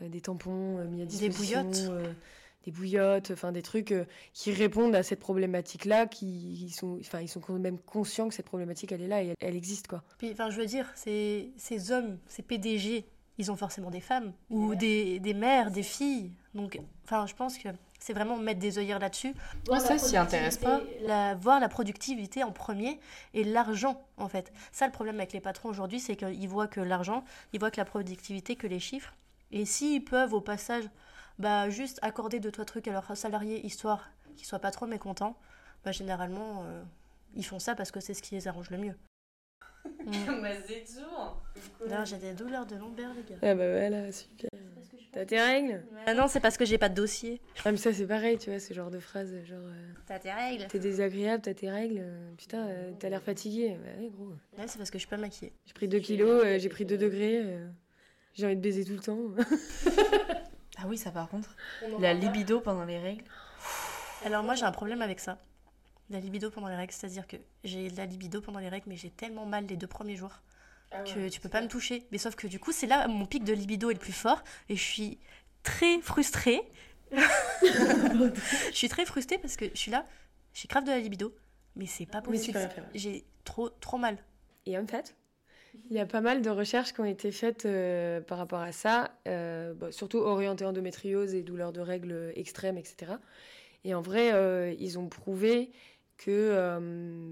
[0.00, 1.62] des tampons mis à Des disposition.
[1.64, 1.90] bouillottes.
[2.66, 6.26] Des bouillottes, enfin des trucs euh, qui répondent à cette problématique-là, qui
[6.66, 9.28] ils sont, enfin ils sont quand même conscients que cette problématique elle est là et
[9.28, 10.02] elle, elle existe quoi.
[10.18, 13.06] Puis, enfin, je veux dire, ces, ces hommes, ces PDG,
[13.38, 16.32] ils ont forcément des femmes ou des, des mères, des filles.
[16.54, 17.68] Donc, enfin, je pense que
[18.00, 19.34] c'est vraiment mettre des œillères là-dessus.
[19.68, 20.80] Ouais, ça s'y intéresse pas.
[21.02, 22.98] La, voir la productivité en premier
[23.34, 24.52] et l'argent, en fait.
[24.72, 27.80] Ça, le problème avec les patrons aujourd'hui, c'est qu'ils voient que l'argent, ils voient que
[27.80, 29.14] la productivité, que les chiffres.
[29.52, 30.84] Et s'ils peuvent, au passage,
[31.38, 35.38] bah, juste accorder deux, trois trucs à leurs salariés, histoire qu'ils soient pas trop mécontents,
[35.84, 36.82] bah, généralement, euh,
[37.34, 38.94] ils font ça parce que c'est ce qui les arrange le mieux.
[40.06, 41.88] Mm.
[41.88, 43.40] Là, j'ai des douleurs de lombaire, les gars.
[43.42, 44.50] Ah bah voilà, super.
[45.12, 45.82] T'as tes règles?
[46.06, 47.40] Ah non, c'est parce que j'ai pas de dossier.
[47.64, 50.30] Ah mais ça c'est pareil, tu vois, ce genre de phrase, genre euh, T'as tes
[50.30, 53.78] règles t'es désagréable, t'as tes règles, euh, putain, euh, t'as l'air fatigué.
[53.82, 54.28] Bah ouais gros.
[54.58, 55.52] Ouais, c'est parce que je suis pas maquillée.
[55.64, 57.66] J'ai pris 2 kilos, euh, j'ai pris 2 degrés, euh,
[58.34, 59.18] j'ai envie de baiser tout le temps.
[60.76, 61.54] Ah oui, ça par contre.
[61.98, 63.24] La libido pendant les règles.
[64.24, 65.38] Alors moi, j'ai un problème avec ça.
[66.10, 68.96] La libido pendant les règles, c'est-à-dire que j'ai de la libido pendant les règles, mais
[68.96, 70.40] j'ai tellement mal les deux premiers jours
[71.04, 72.06] que tu peux pas me toucher.
[72.12, 74.12] Mais sauf que du coup, c'est là où mon pic de libido est le plus
[74.12, 75.18] fort et je suis
[75.62, 76.62] très frustrée.
[77.12, 78.30] je
[78.72, 80.06] suis très frustrée parce que je suis là,
[80.54, 81.34] j'ai grave de la libido,
[81.74, 82.58] mais c'est pas possible.
[82.94, 84.16] J'ai trop trop mal.
[84.64, 85.14] Et en fait,
[85.90, 88.72] il y a pas mal de recherches qui ont été faites euh, par rapport à
[88.72, 93.12] ça, euh, bah, surtout orientées endométriose et douleurs de règles extrêmes, etc.
[93.84, 95.70] Et en vrai, euh, ils ont prouvé
[96.18, 96.78] que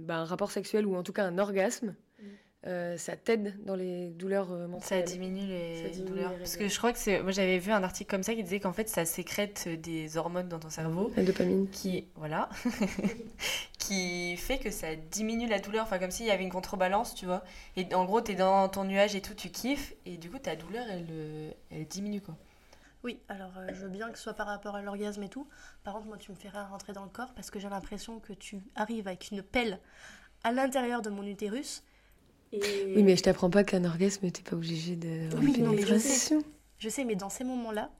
[0.04, 1.94] bah, un rapport sexuel ou en tout cas un orgasme,
[2.66, 5.04] euh, ça t'aide dans les douleurs euh, Ça menstruelles.
[5.04, 6.30] diminue les Ça diminue douleurs.
[6.32, 7.22] les Parce que je crois que c'est.
[7.22, 10.48] Moi j'avais vu un article comme ça qui disait qu'en fait ça sécrète des hormones
[10.48, 11.68] dans ton cerveau La dopamine.
[11.70, 12.06] qui.
[12.16, 12.48] Voilà.
[13.78, 15.84] qui fait que ça diminue la douleur.
[15.84, 17.44] Enfin, comme s'il y avait une contrebalance, tu vois.
[17.76, 19.94] Et en gros, t'es dans ton nuage et tout, tu kiffes.
[20.06, 22.34] Et du coup, ta douleur, elle, euh, elle diminue quoi.
[23.02, 25.46] Oui, alors euh, je veux bien que ce soit par rapport à l'orgasme et tout.
[25.82, 28.32] Par contre, moi, tu me ferais rentrer dans le corps parce que j'ai l'impression que
[28.32, 29.78] tu arrives avec une pelle
[30.42, 31.82] à l'intérieur de mon utérus.
[32.54, 32.94] Et...
[32.96, 35.28] Oui, mais je t'apprends pas qu'un orgasme, t'es pas obligé de.
[35.38, 36.38] Oui, non, mais je sais.
[36.78, 37.90] Je sais, mais dans ces moments-là,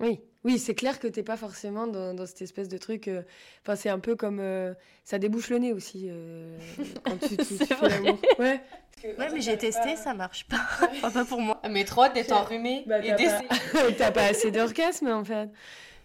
[0.00, 3.08] Oui, oui, c'est clair que t'es pas forcément dans, dans cette espèce de truc.
[3.08, 3.22] euh,
[3.62, 4.72] Enfin, c'est un peu comme euh,
[5.04, 6.58] ça débouche le nez aussi euh,
[7.04, 8.18] quand tu, tu- tu fais l'amour.
[8.38, 8.60] Ouais.
[9.04, 10.60] ouais, mais j'ai testé, ça marche pas.
[11.02, 11.60] Enfin, pas pour moi.
[11.70, 13.48] Mais trop d'être enrhumé Bah, et t'as d'essayer.
[13.48, 15.48] pas- T'as pas assez d'orgasme en fait.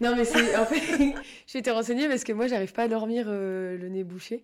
[0.01, 1.13] Non, mais c'est en fait,
[1.47, 4.43] je t'ai renseignée parce que moi, j'arrive pas à dormir euh, le nez bouché.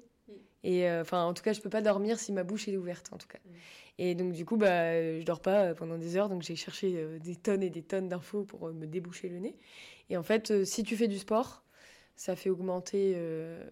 [0.63, 3.10] Et euh, enfin, en tout cas, je peux pas dormir si ma bouche est ouverte,
[3.12, 3.39] en tout cas.
[3.97, 6.30] Et donc, du coup, bah, je dors pas euh, pendant des heures.
[6.30, 9.39] Donc, j'ai cherché euh, des tonnes et des tonnes d'infos pour euh, me déboucher le
[9.39, 9.56] nez.
[10.10, 11.63] Et en fait, euh, si tu fais du sport,
[12.15, 13.63] ça fait augmenter euh,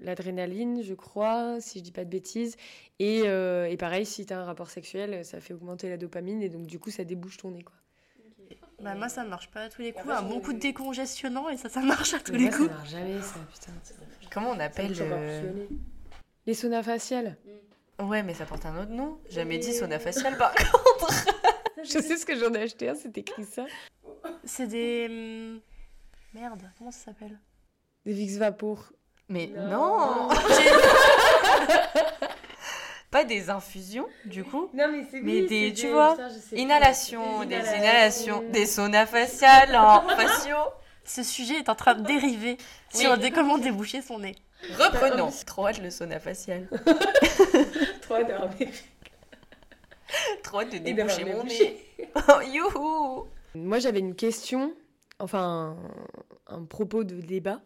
[0.00, 2.56] l'adrénaline, je crois, si je dis pas de bêtises.
[2.98, 6.42] Et, euh, et pareil, si tu as un rapport sexuel, ça fait augmenter la dopamine.
[6.42, 7.74] Et donc, du coup, ça débouche ton nez, quoi.
[8.82, 10.12] Bah, moi, ça marche pas à tous les coups.
[10.12, 12.68] Un bon coup de décongestionnant et ça, ça marche à tous Mais les moi, coups.
[12.68, 13.72] Ça marche jamais, ça, putain.
[14.32, 14.92] Comment on appelle.
[15.00, 15.66] euh,
[16.46, 17.36] Les saunas faciales.
[18.00, 19.18] Ouais, mais ça porte un autre nom.
[19.30, 21.12] Jamais dit sauna facial par contre.
[21.78, 23.64] Je sais ce que j'en ai acheté un, c'est écrit ça.
[24.44, 25.06] C'est des.
[25.08, 25.60] hum,
[26.34, 27.38] Merde, comment ça s'appelle?
[28.06, 28.92] Des Vicks Vapour.
[29.28, 30.28] Mais non,
[33.10, 34.70] Pas des infusions, du coup.
[34.72, 36.16] Non, mais c'est Mais des- tu vois,
[36.56, 40.56] Inhalation, des inhalations, des saunas faciales en facio.
[41.04, 42.56] Ce sujet est en train de dériver
[42.92, 44.36] sur des comment déboucher son nez.
[44.70, 45.30] Reprenons.
[45.46, 46.68] Trop hâte le sauna facial.
[48.02, 48.32] Trop hâte de
[50.78, 51.76] d'avoir déboucher mon nez.
[52.28, 54.74] Oh, youhou Moi, j'avais une question,
[55.18, 55.76] enfin,
[56.48, 57.62] un, un propos de débat,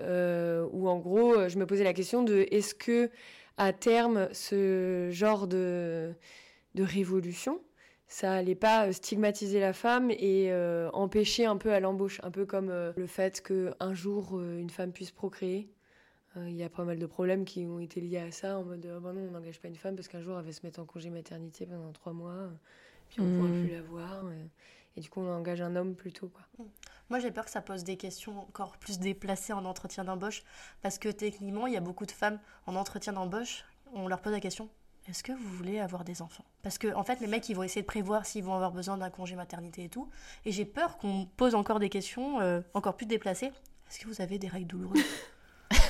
[0.00, 3.10] euh, où en gros, je me posais la question de est-ce que,
[3.56, 6.12] à terme, ce genre de,
[6.74, 7.60] de révolution,
[8.08, 12.46] ça allait pas stigmatiser la femme et euh, empêcher un peu à l'embauche, un peu
[12.46, 15.68] comme euh, le fait qu'un jour, euh, une femme puisse procréer?
[16.36, 18.64] Euh, Il y a pas mal de problèmes qui ont été liés à ça, en
[18.64, 20.64] mode ah ben non, on n'engage pas une femme parce qu'un jour elle va se
[20.64, 22.50] mettre en congé maternité pendant trois mois,
[23.08, 23.60] puis on ne pourra Mm.
[23.60, 24.24] plus la voir.
[24.26, 24.44] euh,
[24.98, 26.28] et du coup, on engage un homme plutôt.
[26.28, 26.66] Quoi.
[27.10, 30.42] Moi, j'ai peur que ça pose des questions encore plus déplacées en entretien d'embauche.
[30.80, 33.66] Parce que techniquement, il y a beaucoup de femmes en entretien d'embauche.
[33.92, 34.70] On leur pose la question
[35.08, 36.44] est-ce que vous voulez avoir des enfants?
[36.62, 38.96] Parce que en fait, les mecs, ils vont essayer de prévoir s'ils vont avoir besoin
[38.96, 40.08] d'un congé maternité et tout.
[40.46, 43.52] Et j'ai peur qu'on pose encore des questions euh, encore plus déplacées.
[43.88, 44.98] Est-ce que vous avez des règles douloureuses?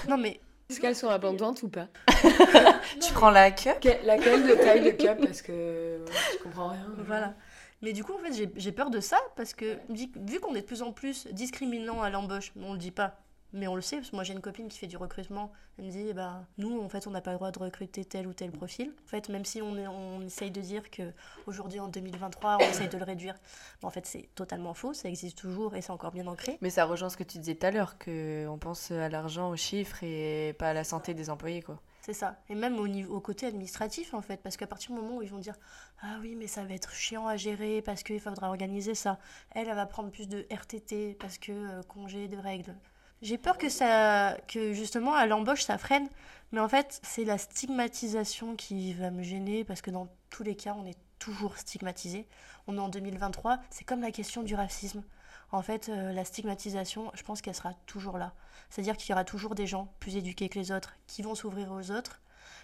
[0.08, 0.40] Non, mais
[0.70, 1.86] Est-ce qu'elles sont abondantes ou pas
[3.00, 6.00] Tu prends la cup Que- Laquelle de taille de cup Parce que
[6.32, 6.86] je comprends rien.
[7.06, 7.34] voilà.
[7.82, 10.54] Mais du coup, en fait, j'ai- j'ai peur de ça parce que vu vu qu'on
[10.54, 13.18] est de plus en plus discriminant à l'embauche, on le dit pas,
[13.56, 15.86] mais on le sait, parce que moi j'ai une copine qui fait du recrutement, elle
[15.86, 18.32] me dit, ben, nous, en fait, on n'a pas le droit de recruter tel ou
[18.32, 18.92] tel profil.
[19.04, 21.12] En fait, même si on, est, on essaye de dire que
[21.46, 23.34] aujourd'hui en 2023, on essaye de le réduire,
[23.82, 26.58] en fait, c'est totalement faux, ça existe toujours et c'est encore bien ancré.
[26.60, 29.56] Mais ça rejoint ce que tu disais tout à l'heure, qu'on pense à l'argent, aux
[29.56, 31.80] chiffres et pas à la santé des employés, quoi.
[32.06, 32.40] C'est ça.
[32.48, 35.22] Et même au, niveau, au côté administratif, en fait, parce qu'à partir du moment où
[35.22, 35.56] ils vont dire
[36.00, 39.18] Ah oui, mais ça va être chiant à gérer parce qu'il faudra organiser ça.
[39.50, 42.76] Elle, elle va prendre plus de RTT parce que euh, congé de règles.
[43.26, 46.08] J'ai peur que ça, que justement à l'embauche ça freine,
[46.52, 50.54] mais en fait c'est la stigmatisation qui va me gêner parce que dans tous les
[50.54, 52.28] cas on est toujours stigmatisé.
[52.68, 55.02] On est en 2023, c'est comme la question du racisme.
[55.50, 58.32] En fait, euh, la stigmatisation, je pense qu'elle sera toujours là.
[58.70, 61.72] C'est-à-dire qu'il y aura toujours des gens plus éduqués que les autres qui vont s'ouvrir
[61.72, 62.20] aux autres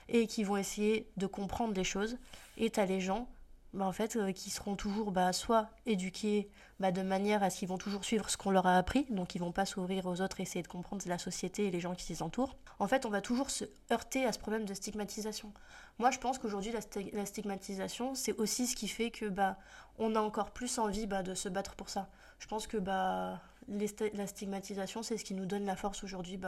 [0.08, 2.18] et qui vont essayer de comprendre les choses.
[2.56, 3.26] Et tu les gens
[3.74, 7.58] bah, en fait, euh, qui seront toujours bah, soit éduqués bah, de manière à ce
[7.58, 10.20] qu'ils vont toujours suivre ce qu'on leur a appris, donc ils vont pas s'ouvrir aux
[10.20, 12.56] autres et essayer de comprendre la société et les gens qui les entourent.
[12.78, 15.52] En fait, on va toujours se heurter à ce problème de stigmatisation.
[15.98, 19.56] Moi, je pense qu'aujourd'hui, la, sti- la stigmatisation, c'est aussi ce qui fait que bah,
[19.98, 22.08] on a encore plus envie bah, de se battre pour ça.
[22.40, 26.38] Je pense que bah, la stigmatisation, c'est ce qui nous donne la force aujourd'hui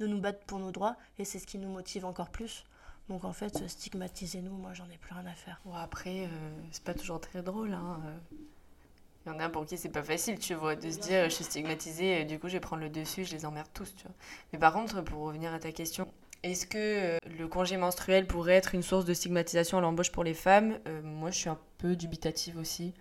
[0.00, 2.64] de nous battre pour nos droits et c'est ce qui nous motive encore plus.
[3.08, 5.60] Donc en fait, stigmatisez-nous, moi j'en ai plus rien à faire.
[5.64, 6.28] Bon, après, euh,
[6.72, 7.72] c'est pas toujours très drôle.
[7.72, 8.00] Hein.
[8.04, 8.36] euh.
[9.24, 11.34] Il y en a pour qui c'est pas facile, tu vois, de se dire je
[11.34, 14.04] suis stigmatisée, euh, du coup je vais prendre le dessus, je les emmerde tous, tu
[14.04, 14.14] vois.
[14.52, 16.08] Mais par contre, pour revenir à ta question,
[16.42, 20.34] est-ce que le congé menstruel pourrait être une source de stigmatisation à l'embauche pour les
[20.34, 20.78] femmes?
[21.02, 22.94] Moi, je suis un peu dubitative aussi.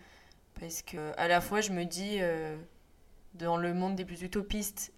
[0.60, 2.20] Parce que, à la fois, je me dis,
[3.36, 4.94] dans le monde des plus utopistes,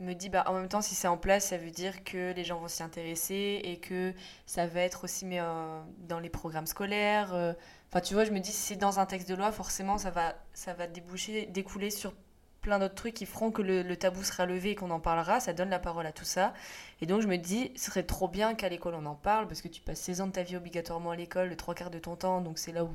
[0.00, 2.44] me dis, bah, en même temps, si c'est en place, ça veut dire que les
[2.44, 4.12] gens vont s'y intéresser et que
[4.46, 7.34] ça va être aussi mis euh, dans les programmes scolaires.
[7.34, 7.52] euh.
[7.90, 10.10] Enfin, tu vois, je me dis, si c'est dans un texte de loi, forcément, ça
[10.10, 12.12] va, ça va déboucher, découler sur
[12.60, 15.40] plein d'autres trucs qui feront que le, le tabou sera levé et qu'on en parlera.
[15.40, 16.52] Ça donne la parole à tout ça.
[17.00, 19.62] Et donc, je me dis, ce serait trop bien qu'à l'école, on en parle, parce
[19.62, 21.98] que tu passes 16 ans de ta vie obligatoirement à l'école, le trois quarts de
[21.98, 22.94] ton temps, donc c'est là où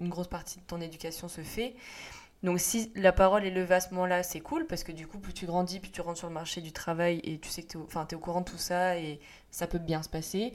[0.00, 1.74] une grosse partie de ton éducation se fait.
[2.42, 5.18] Donc si la parole est levée à ce moment-là, c'est cool parce que du coup,
[5.18, 7.68] plus tu grandis, plus tu rentres sur le marché du travail et tu sais que
[7.68, 9.20] tu es, au- courant de tout ça et
[9.50, 10.52] ça peut bien se passer.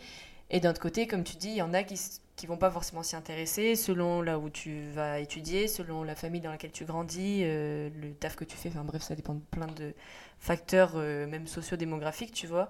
[0.50, 2.00] Et d'un autre côté, comme tu dis, il y en a qui,
[2.36, 6.42] qui vont pas forcément s'y intéresser selon là où tu vas étudier, selon la famille
[6.42, 8.70] dans laquelle tu grandis, euh, le taf que tu fais.
[8.70, 9.94] Enfin bref, ça dépend de plein de
[10.40, 12.70] facteurs, euh, même sociodémographiques, tu vois.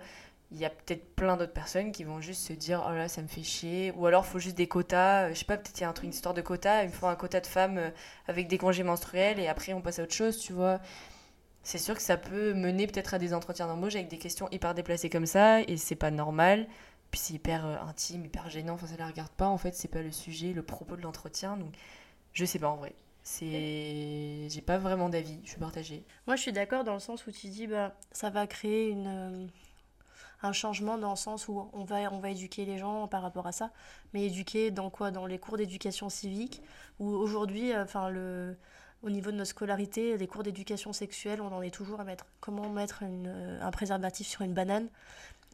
[0.51, 3.21] Il y a peut-être plein d'autres personnes qui vont juste se dire oh là ça
[3.21, 3.93] me fait chier.
[3.95, 5.27] Ou alors faut juste des quotas.
[5.29, 6.83] Euh, je sais pas peut-être il y a un truc une histoire de quotas.
[6.83, 7.89] Il me faut un quota de femmes euh,
[8.27, 10.79] avec des congés menstruels et après on passe à autre chose tu vois.
[11.63, 14.73] C'est sûr que ça peut mener peut-être à des entretiens d'embauche avec des questions hyper
[14.73, 16.67] déplacées comme ça et c'est pas normal.
[17.11, 18.73] Puis c'est hyper euh, intime hyper gênant.
[18.73, 19.73] Enfin ça la regarde pas en fait.
[19.75, 21.57] C'est pas le sujet le propos de l'entretien.
[21.57, 21.73] Donc
[22.33, 22.93] je sais pas en vrai.
[23.23, 25.39] C'est j'ai pas vraiment d'avis.
[25.43, 26.03] Je suis partagée.
[26.27, 29.49] Moi, je suis d'accord dans le sens où tu dis bah ça va créer une
[30.43, 33.47] un changement dans le sens où on va on va éduquer les gens par rapport
[33.47, 33.71] à ça,
[34.13, 35.11] mais éduquer dans quoi?
[35.11, 36.61] Dans les cours d'éducation civique
[36.99, 38.57] où aujourd'hui euh, enfin le
[39.03, 42.25] au niveau de notre scolarité, les cours d'éducation sexuelle, on en est toujours à mettre
[42.39, 44.89] comment mettre euh, un préservatif sur une banane.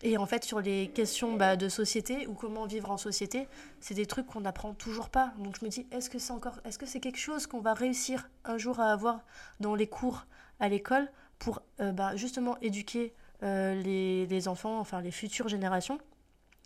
[0.03, 3.47] Et en fait, sur les questions bah, de société ou comment vivre en société,
[3.79, 5.33] c'est des trucs qu'on n'apprend toujours pas.
[5.39, 7.73] Donc je me dis, est-ce que c'est encore, est-ce que c'est quelque chose qu'on va
[7.73, 9.21] réussir un jour à avoir
[9.59, 10.27] dans les cours
[10.59, 15.99] à l'école pour euh, bah, justement éduquer les, les enfants, enfin les futures générations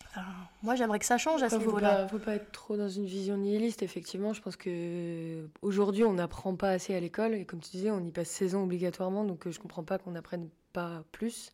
[0.10, 0.26] Enfin,
[0.64, 2.04] Moi, j'aimerais que ça change à ce niveau-là.
[2.04, 4.34] pas, faut pas être trop dans une vision nihiliste, effectivement.
[4.34, 7.34] Je pense que aujourd'hui, on n'apprend pas assez à l'école.
[7.34, 9.24] Et comme tu disais, on y passe 16 ans obligatoirement.
[9.24, 11.54] Donc, euh, je comprends pas qu'on n'apprenne pas plus.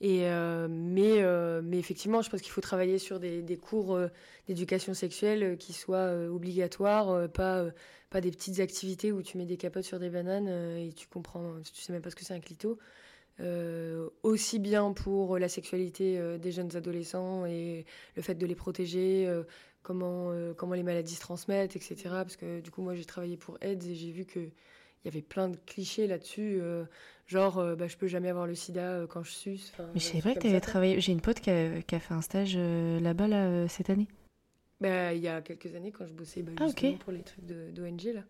[0.00, 3.94] Et, euh, mais, euh, mais effectivement, je pense qu'il faut travailler sur des, des cours
[3.94, 4.08] euh,
[4.48, 7.70] d'éducation sexuelle euh, qui soient euh, obligatoires, euh, pas, euh,
[8.10, 11.06] pas des petites activités où tu mets des capotes sur des bananes euh, et tu
[11.06, 12.78] comprends, tu sais même pas ce que c'est un clito.
[13.40, 18.54] Euh, aussi bien pour la sexualité euh, des jeunes adolescents et le fait de les
[18.54, 19.42] protéger, euh,
[19.82, 21.96] comment, comment les maladies se transmettent, etc.
[22.10, 24.50] Parce que du coup, moi, j'ai travaillé pour AIDS et j'ai vu qu'il
[25.04, 26.60] y avait plein de clichés là-dessus,
[27.26, 29.72] genre bah, je peux jamais avoir le sida quand je suce.
[29.94, 31.00] Mais trucs pas que tu avais travaillé.
[31.00, 34.08] J'ai une pote qui a, qui a fait un stage là-bas là, cette année.
[34.80, 36.66] Bah, il y a quelques années, quand je bossais bah, Ah,
[37.00, 38.22] pour les trucs d'ONG, là.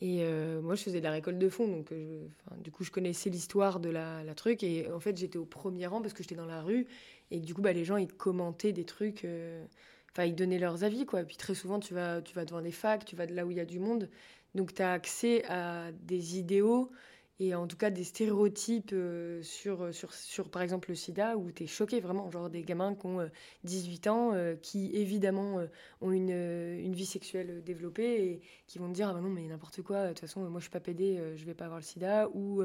[0.00, 2.26] Et euh, moi, je faisais de la récolte de fonds, donc euh,
[2.58, 4.62] du coup, je connaissais l'histoire de la, la truc.
[4.62, 6.86] Et en fait, j'étais au premier rang parce que j'étais dans la rue.
[7.30, 9.24] Et du coup, bah, les gens, ils commentaient des trucs.
[9.24, 9.64] euh,
[10.12, 11.22] enfin, ils donnaient leurs avis, quoi.
[11.22, 13.46] Et puis très souvent, tu vas, tu vas devant des facs, tu vas de là
[13.46, 14.10] où il y a du monde.
[14.54, 16.90] Donc, tu as accès à des idéaux
[17.38, 21.50] et en tout cas des stéréotypes euh, sur, sur, sur, par exemple, le sida, où
[21.50, 23.30] tu es choqué vraiment, genre des gamins qui ont
[23.64, 24.32] 18 ans,
[24.62, 25.60] qui évidemment
[26.00, 29.46] ont une, une, vie sexuelle développée et qui vont te dire, ah bah non, mais
[29.46, 31.84] n'importe quoi, de toute façon, moi je suis pas pédé, je vais pas avoir le
[31.84, 32.62] sida, ou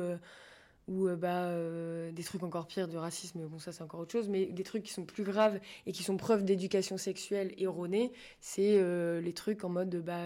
[0.88, 4.12] ou euh, bah, euh, des trucs encore pires de racisme, bon ça c'est encore autre
[4.12, 8.12] chose, mais des trucs qui sont plus graves et qui sont preuve d'éducation sexuelle erronée,
[8.40, 10.26] c'est euh, les trucs en mode bah,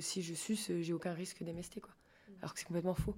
[0.00, 1.94] si je suce, j'ai aucun risque d'MST, quoi.
[2.40, 3.14] Alors que c'est complètement faux.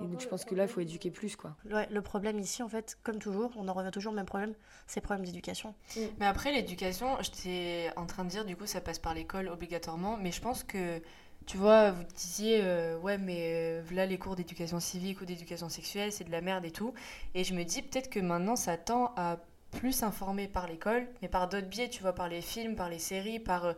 [0.00, 1.36] Et donc je pense que là, il faut éduquer plus.
[1.36, 1.56] quoi.
[1.70, 4.54] Ouais, le problème ici, en fait, comme toujours, on en revient toujours au même problème,
[4.86, 5.74] c'est le problème d'éducation.
[6.18, 10.16] Mais après, l'éducation, j'étais en train de dire, du coup, ça passe par l'école obligatoirement,
[10.16, 11.00] mais je pense que
[11.46, 15.68] tu vois, vous disiez, euh, ouais, mais euh, là, les cours d'éducation civique ou d'éducation
[15.68, 16.92] sexuelle, c'est de la merde et tout.
[17.34, 19.38] Et je me dis, peut-être que maintenant, ça tend à
[19.70, 22.98] plus informer par l'école, mais par d'autres biais, tu vois, par les films, par les
[22.98, 23.72] séries, par euh,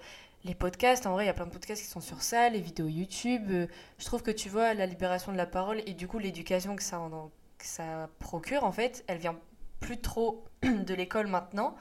[0.45, 1.07] les podcasts.
[1.07, 3.51] En vrai, il y a plein de podcasts qui sont sur ça, les vidéos YouTube.
[3.51, 6.83] je trouve que, tu vois, la libération de la parole et du coup, l'éducation que
[6.83, 7.01] ça,
[7.59, 9.37] que ça procure, en fait, elle vient
[9.81, 11.77] plus trop de l'école maintenant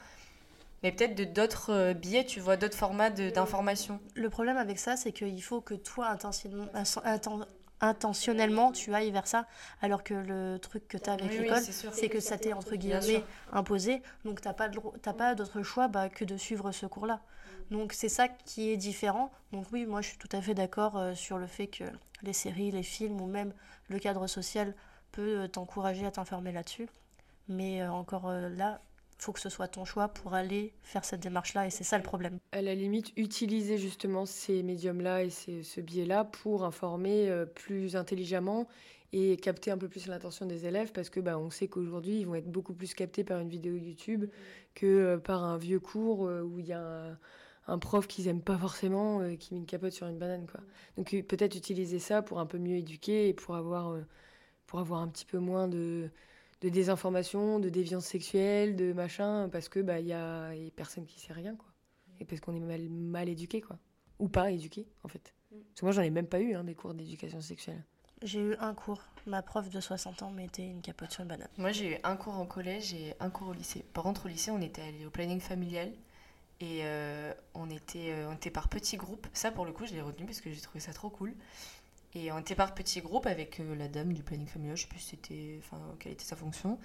[0.82, 4.00] mais peut-être de d'autres euh, billets, tu vois, d'autres formats d'information.
[4.14, 6.16] Le problème avec ça, c'est qu'il faut que toi,
[7.80, 9.46] intentionnellement, tu ailles vers ça,
[9.82, 13.24] alors que le truc que tu as avec l'école, c'est que ça t'est, entre guillemets,
[13.52, 14.02] imposé.
[14.24, 14.68] Donc, tu n'as pas,
[15.12, 17.20] pas d'autre choix bah, que de suivre ce cours-là.
[17.70, 19.30] Donc, c'est ça qui est différent.
[19.52, 21.84] Donc, oui, moi, je suis tout à fait d'accord euh, sur le fait que
[22.22, 23.52] les séries, les films ou même
[23.88, 24.74] le cadre social
[25.12, 26.88] peut euh, t'encourager à t'informer là-dessus.
[27.48, 28.78] Mais encore là,
[29.18, 32.04] faut que ce soit ton choix pour aller faire cette démarche-là, et c'est ça le
[32.04, 32.38] problème.
[32.52, 38.68] À la limite, utiliser justement ces médiums-là et ce biais-là pour informer euh, plus intelligemment
[39.12, 42.26] et capter un peu plus l'attention des élèves, parce que bah, on sait qu'aujourd'hui, ils
[42.26, 44.26] vont être beaucoup plus captés par une vidéo YouTube
[44.74, 47.18] que euh, par un vieux cours euh, où il y a un,
[47.76, 50.46] prof qu'ils n'aiment pas forcément, qui met une capote sur une banane.
[50.46, 50.60] Quoi.
[50.96, 53.94] Donc peut-être utiliser ça pour un peu mieux éduquer et pour avoir,
[54.66, 56.10] pour avoir un petit peu moins de
[56.60, 60.70] de désinformation, de déviance sexuelle, de machin, parce que bah il y a, y a,
[60.70, 61.68] personne qui sait rien quoi,
[62.20, 63.78] et parce qu'on est mal, mal éduqué quoi,
[64.18, 65.34] ou pas éduqué en fait.
[65.50, 67.82] Parce que moi j'en ai même pas eu hein, des cours d'éducation sexuelle.
[68.22, 69.00] J'ai eu un cours.
[69.26, 71.48] Ma prof de 60 ans mettait une capote sur une banane.
[71.56, 73.84] Moi j'ai eu un cours en collège et un cours au lycée.
[73.92, 75.92] Par contre au lycée on était allé au planning familial
[76.60, 79.26] et euh, on, était, euh, on était par petits groupes.
[79.32, 81.34] Ça pour le coup je l'ai retenu parce que j'ai trouvé ça trop cool.
[82.14, 84.88] Et on était par petits groupes avec euh, la dame du planning familial, je sais
[84.88, 86.78] plus c'était, enfin, quelle était sa fonction.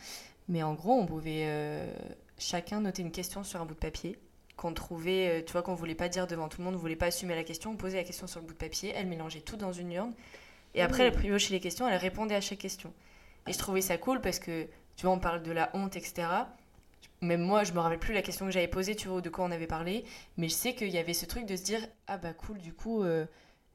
[0.50, 1.92] Mais en gros, on pouvait euh,
[2.38, 4.20] chacun noter une question sur un bout de papier
[4.58, 7.08] qu'on trouvait, tu vois, qu'on voulait pas dire devant tout le monde, on voulait pas
[7.08, 9.56] assumer la question, on posait la question sur le bout de papier, elle mélangeait tout
[9.56, 10.14] dans une urne.
[10.76, 12.94] Et après, elle piochait les questions, elle répondait à chaque question.
[13.48, 16.28] Et je trouvais ça cool parce que, tu vois, on parle de la honte, etc.
[17.24, 19.46] Même moi, je me rappelle plus la question que j'avais posée, tu vois, de quoi
[19.46, 20.06] on avait parlé.
[20.38, 22.74] Mais je sais qu'il y avait ce truc de se dire, ah bah cool, du
[22.74, 23.04] coup,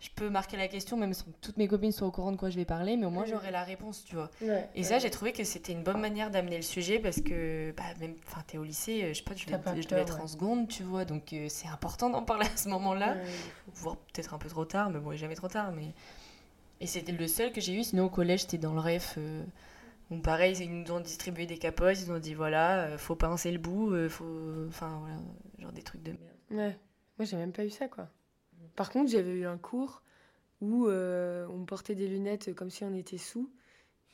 [0.01, 2.37] je peux marquer la question, même sans que toutes mes copines soient au courant de
[2.37, 4.31] quoi je vais parler, mais au moins j'aurai la réponse, tu vois.
[4.75, 7.83] et ça, j'ai trouvé que c'était une bonne manière d'amener le sujet parce que, bah,
[8.01, 10.85] même, enfin, t'es au lycée, euh, je sais pas, je, devais, être en seconde, tu
[10.85, 13.17] vois, donc euh, c'est important d'en parler à ce moment-là,
[13.75, 15.93] voire peut-être un peu trop tard, mais bon, jamais trop tard, mais.
[16.81, 19.17] Et c'était le seul que j'ai eu, sinon au collège, c'était dans le ref.
[19.19, 19.43] Euh,
[20.17, 23.59] pareil, ils nous ont distribué des capotes, ils nous ont dit voilà, faut pincer le
[23.59, 24.67] bout, faut.
[24.69, 25.17] Enfin, voilà,
[25.59, 26.37] genre des trucs de merde.
[26.51, 26.79] Ouais,
[27.19, 28.09] moi j'ai même pas eu ça, quoi.
[28.75, 30.03] Par contre, j'avais eu un cours
[30.61, 33.51] où euh, on portait des lunettes comme si on était sous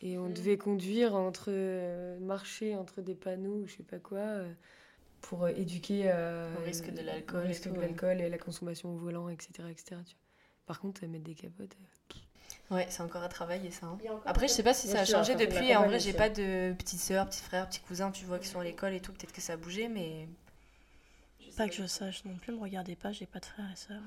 [0.01, 0.34] et on mm.
[0.34, 4.53] devait conduire entre euh, marcher entre des panneaux ou je sais pas quoi euh,
[5.20, 6.12] pour éduquer
[6.59, 9.97] au risque de l'alcool, risque de l'alcool et la consommation au volant, etc., etc.
[10.66, 11.76] Par contre, mettre des capotes.
[12.70, 13.86] Ouais, c'est encore à travailler ça.
[13.86, 13.98] Hein.
[14.24, 15.74] Après, je sais pas si ça a changé depuis.
[15.76, 18.60] En vrai, j'ai pas de petites sœurs, petits frères, petits cousins, tu vois, qui sont
[18.60, 19.12] à l'école et tout.
[19.12, 20.28] Peut-être que ça a bougé, mais.
[21.56, 24.02] Pas que je sache non plus, me regardez pas, j'ai pas de frères et sœurs.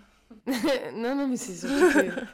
[0.93, 2.25] non, non, mais c'est surtout que.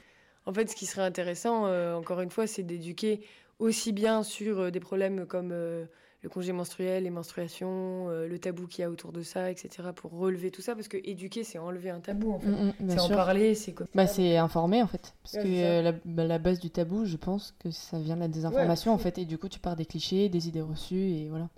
[0.45, 3.26] En fait, ce qui serait intéressant, euh, encore une fois, c'est d'éduquer
[3.59, 5.86] aussi bien sur euh, des problèmes comme euh,
[6.24, 10.11] le congé menstruel, les menstruations, le tabou qu'il y a autour de ça, etc., pour
[10.11, 12.47] relever tout ça, parce que éduquer, c'est enlever un tabou, en fait.
[12.47, 15.13] Mm, mm, c'est en parler, c'est Bah, c'est informer, en fait.
[15.21, 18.30] Parce que la, bah, la, base du tabou, je pense que ça vient de la
[18.30, 21.49] désinformation, en fait, et du coup, tu pars des clichés, des idées reçues, et voilà.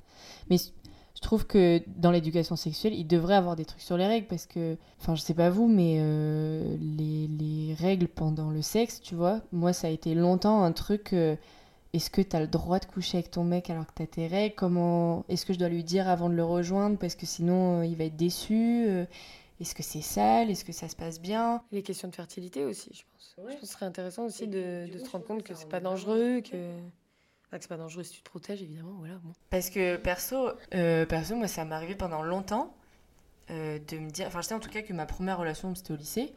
[0.50, 0.58] Mais
[1.16, 4.46] je trouve que dans l'éducation sexuelle, il devrait avoir des trucs sur les règles parce
[4.46, 9.16] que, enfin, je sais pas vous, mais euh, les, les, règles pendant le sexe, tu
[9.16, 11.14] vois, moi, ça a été longtemps un truc.
[11.14, 11.36] Euh,
[11.96, 14.08] est-ce que tu as le droit de coucher avec ton mec alors que tu as
[14.08, 14.56] tes règles?
[14.56, 17.86] Comment Est-ce que je dois lui dire avant de le rejoindre parce que sinon euh,
[17.86, 18.86] il va être déçu
[19.62, 20.50] Est-ce que c'est sale?
[20.52, 21.62] Est-ce que ça se passe bien?
[21.72, 23.36] Les questions de fertilité aussi, je pense.
[23.38, 25.80] Je pense que ce serait intéressant aussi de, de se rendre compte que c'est pas
[25.80, 26.58] dangereux, que
[27.52, 28.96] c'est pas dangereux si tu te protèges, évidemment.
[29.00, 29.16] Voilà,
[29.50, 32.74] Parce que perso, euh, perso, moi, ça m'est arrivé pendant longtemps.
[33.52, 34.28] euh, de me dire.
[34.28, 36.34] Enfin, je sais en tout cas que ma première relation, c'était au lycée.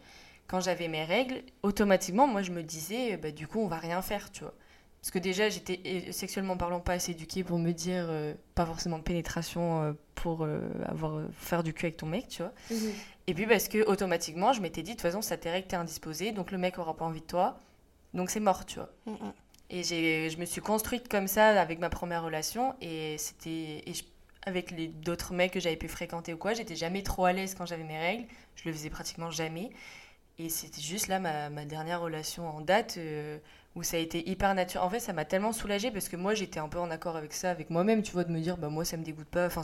[0.47, 4.01] Quand j'avais mes règles, automatiquement, moi, je me disais, bah, du coup, on va rien
[4.03, 4.55] faire, tu vois.
[5.01, 8.67] Parce que déjà, j'étais euh, sexuellement parlant pas assez éduquée pour me dire, euh, pas
[8.67, 10.47] forcément de pénétration euh, pour
[10.87, 12.53] avoir, faire du cul avec ton mec, tu vois.
[12.71, 12.93] Mhm.
[13.29, 15.77] Et puis parce que automatiquement, je m'étais dit, de toute façon, ça t'est règles, t'es
[15.77, 17.61] indisposé, donc le mec aura pas envie de toi,
[18.15, 18.91] donc c'est mort, tu vois.
[19.07, 19.33] Mhm.
[19.71, 23.83] Et j'ai, je me suis construite comme ça avec ma première relation, et c'était.
[23.87, 23.93] Et
[24.43, 27.55] avec les d'autres mecs que j'avais pu fréquenter ou quoi, j'étais jamais trop à l'aise
[27.55, 28.25] quand j'avais mes règles,
[28.57, 29.71] je le faisais pratiquement jamais.
[30.39, 32.99] Et c'était juste là ma, ma, dernière relation en date
[33.79, 34.85] où ça a été hyper naturel.
[34.85, 37.33] En fait, ça m'a tellement soulagée parce que moi, j'étais un peu en accord avec
[37.33, 39.63] ça, avec moi-même, tu vois, de me dire, bah moi, ça me dégoûte pas, enfin,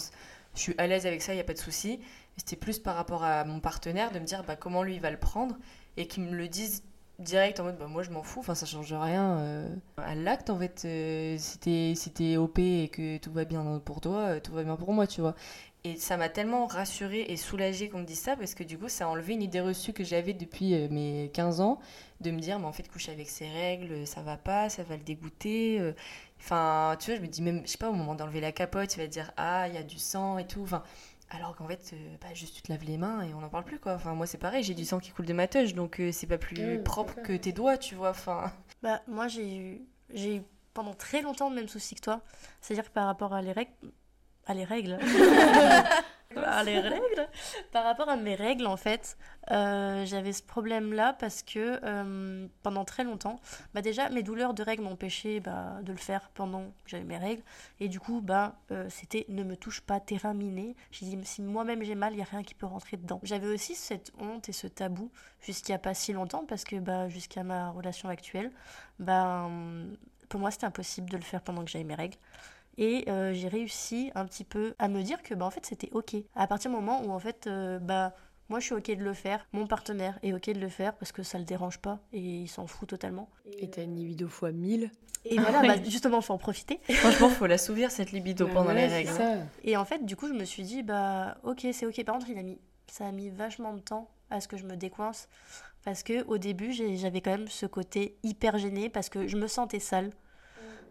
[0.54, 2.00] je suis à l'aise avec ça, il n'y a pas de souci.
[2.36, 5.16] C'était plus par rapport à mon partenaire de me dire, bah comment lui, va le
[5.18, 5.56] prendre
[5.96, 6.84] et qu'il me le dise
[7.18, 9.38] direct en mode, bah moi, je m'en fous, enfin, ça change rien.
[9.38, 10.86] Euh, à l'acte, en fait,
[11.38, 14.92] si t'es OP et que tout va bien pour toi, euh, tout va bien pour
[14.92, 15.34] moi, tu vois.
[15.87, 18.89] Et ça m'a tellement rassurée et soulagée qu'on me dise ça parce que du coup,
[18.89, 21.78] ça a enlevé une idée reçue que j'avais depuis euh, mes 15 ans
[22.22, 24.97] de me dire, mais en fait, coucher avec ses règles, ça va pas, ça va
[24.97, 25.78] le dégoûter.
[25.78, 25.93] Euh.
[26.41, 28.97] Enfin, tu vois, je me dis même, je sais pas, au moment d'enlever la capote,
[28.97, 30.62] il va dire, ah, il y a du sang et tout.
[30.62, 30.82] Enfin,
[31.28, 33.64] alors qu'en fait, euh, bah, juste tu te laves les mains et on n'en parle
[33.64, 33.93] plus, quoi.
[33.93, 36.39] Enfin, moi, c'est pareil, j'ai du sang qui coule de ma touche, donc c'est pas
[36.39, 38.11] plus propre que tes doigts, tu vois.
[38.11, 38.51] Enfin.
[38.82, 39.82] Bah, moi, j'ai eu,
[40.14, 42.22] j'ai eu pendant très longtemps le même souci que toi.
[42.62, 43.70] C'est-à-dire que par rapport à les règles,
[44.47, 44.99] à les règles.
[46.36, 47.28] à les règles.
[47.72, 49.16] Par rapport à mes règles, en fait,
[49.51, 53.40] euh, j'avais ce problème-là parce que euh, pendant très longtemps,
[53.74, 57.18] bah déjà, mes douleurs de règles m'empêchaient bah, de le faire pendant que j'avais mes
[57.18, 57.42] règles.
[57.80, 60.76] Et du coup, bah, euh, c'était ne me touche pas, terrain miné.
[60.90, 63.20] J'ai dit, si moi-même j'ai mal, il n'y a rien qui peut rentrer dedans.
[63.22, 66.76] J'avais aussi cette honte et ce tabou jusqu'il n'y a pas si longtemps parce que
[66.76, 68.51] bah, jusqu'à ma relation actuelle,
[68.99, 69.49] bah,
[70.28, 72.16] pour moi, c'était impossible de le faire pendant que j'avais mes règles.
[72.77, 75.91] Et euh, j'ai réussi un petit peu à me dire que bah, en fait c'était
[75.93, 76.16] ok.
[76.35, 78.14] À partir du moment où en fait euh, bah
[78.49, 81.12] moi je suis ok de le faire, mon partenaire est ok de le faire parce
[81.12, 83.29] que ça le dérange pas et il s'en fout totalement.
[83.59, 84.91] Et t'as une libido fois 1000
[85.27, 86.81] et voilà, bah, justement, faut en profiter.
[86.91, 89.11] Franchement, faut l'assouvir cette libido pendant les règles.
[89.62, 92.05] Et en fait, du coup, je me suis dit, bah, ok, c'est ok.
[92.05, 92.59] Par contre, il a mis,
[92.89, 95.29] ça a mis vachement de temps à ce que je me décoince.
[95.85, 99.47] Parce que au début, j'avais quand même ce côté hyper gêné parce que je me
[99.47, 100.11] sentais sale.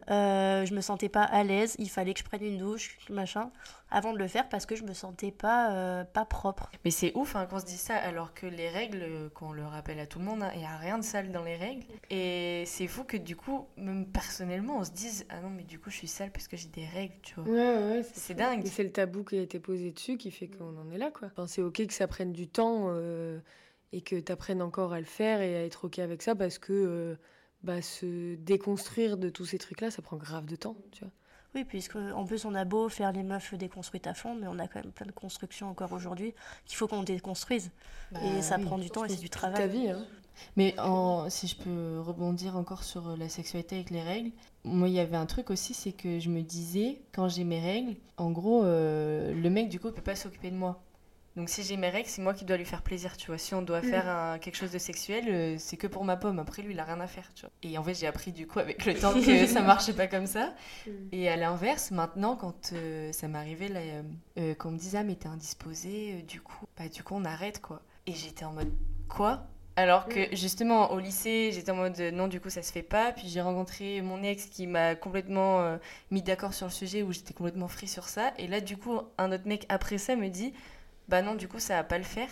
[0.10, 3.51] Euh, je me sentais pas à l'aise, il fallait que je prenne une douche, machin,
[3.89, 6.70] avant de le faire parce que je me sentais pas, euh, pas propre.
[6.84, 9.99] Mais c'est ouf hein, qu'on se dise ça alors que les règles, qu'on le rappelle
[9.99, 11.86] à tout le monde, hein, il n'y a rien de sale dans les règles.
[12.10, 15.80] Et c'est fou que du coup, même personnellement, on se dise Ah non, mais du
[15.80, 17.45] coup, je suis sale parce que j'ai des règles, tu vois.
[17.45, 18.66] Ouais, ouais, c'est dingue.
[18.66, 21.30] c'est le tabou qui a été posé dessus qui fait qu'on en est là, quoi.
[21.47, 23.39] c'est ok que ça prenne du temps euh,
[23.91, 26.58] et que tu apprennes encore à le faire et à être ok avec ça parce
[26.58, 27.18] que
[27.64, 31.11] bah, se déconstruire de tous ces trucs-là, ça prend grave de temps, tu vois.
[31.55, 34.57] Oui, puisque en plus on a beau faire les meufs déconstruites à fond, mais on
[34.57, 36.34] a quand même plein de constructions encore aujourd'hui
[36.66, 37.70] qu'il faut qu'on déconstruise.
[38.11, 39.57] Bah et ça prend du temps et c'est du travail.
[39.57, 40.03] Ta vie, hein.
[40.57, 44.32] Mais en, si je peux rebondir encore sur la sexualité avec les règles,
[44.64, 47.61] moi il y avait un truc aussi, c'est que je me disais, quand j'ai mes
[47.61, 50.83] règles, en gros, euh, le mec du coup peut pas s'occuper de moi.
[51.36, 53.40] Donc si j'ai mes règles, c'est moi qui dois lui faire plaisir, tu vois.
[53.40, 53.90] Si on doit mm.
[53.90, 56.38] faire quelque chose de sexuel, euh, c'est que pour ma pomme.
[56.38, 57.52] Après, lui, il a rien à faire, tu vois.
[57.64, 60.28] Et en fait, j'ai appris du coup avec le temps que ça marchait pas comme
[60.28, 60.54] ça.
[60.86, 60.92] Mm.
[61.12, 63.80] Et à l'inverse, maintenant, quand euh, ça m'arrivait, là,
[64.38, 67.62] euh, qu'on me disait, ah, mais t'es indisposé, du coup, bah, du coup, on arrête,
[67.62, 67.82] quoi.
[68.06, 68.72] Et j'étais en mode,
[69.10, 69.48] quoi?
[69.76, 70.36] Alors que mm.
[70.36, 73.12] justement au lycée, j'étais en mode non, du coup ça se fait pas.
[73.12, 75.80] Puis j'ai rencontré mon ex qui m'a complètement
[76.12, 78.34] mis d'accord sur le sujet où j'étais complètement free sur ça.
[78.38, 80.54] Et là, du coup, un autre mec après ça me dit
[81.08, 82.30] bah non, du coup, ça va pas le faire.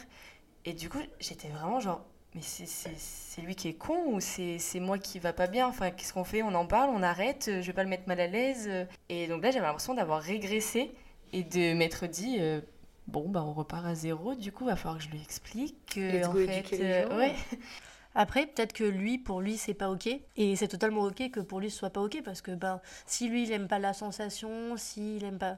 [0.66, 2.04] Et du coup, j'étais vraiment genre,
[2.36, 5.68] mais c'est lui qui est con ou c'est moi qui va pas bien?
[5.68, 6.44] Enfin, qu'est-ce qu'on fait?
[6.44, 8.70] On en parle, on arrête, je vais pas le mettre mal à l'aise.
[9.10, 10.92] Et donc là, j'avais l'impression d'avoir régressé
[11.34, 12.62] et de m'être dit, euh,
[13.08, 16.26] bon, bah on repart à zéro, du coup, va falloir que je lui explique que,
[16.26, 17.36] en fait, euh, ouais.
[18.14, 20.10] Après, peut-être que lui, pour lui, c'est pas ok.
[20.38, 22.22] Et c'est totalement ok que pour lui, ce soit pas ok.
[22.24, 25.58] Parce que ben, si lui, il aime pas la sensation, s'il aime pas.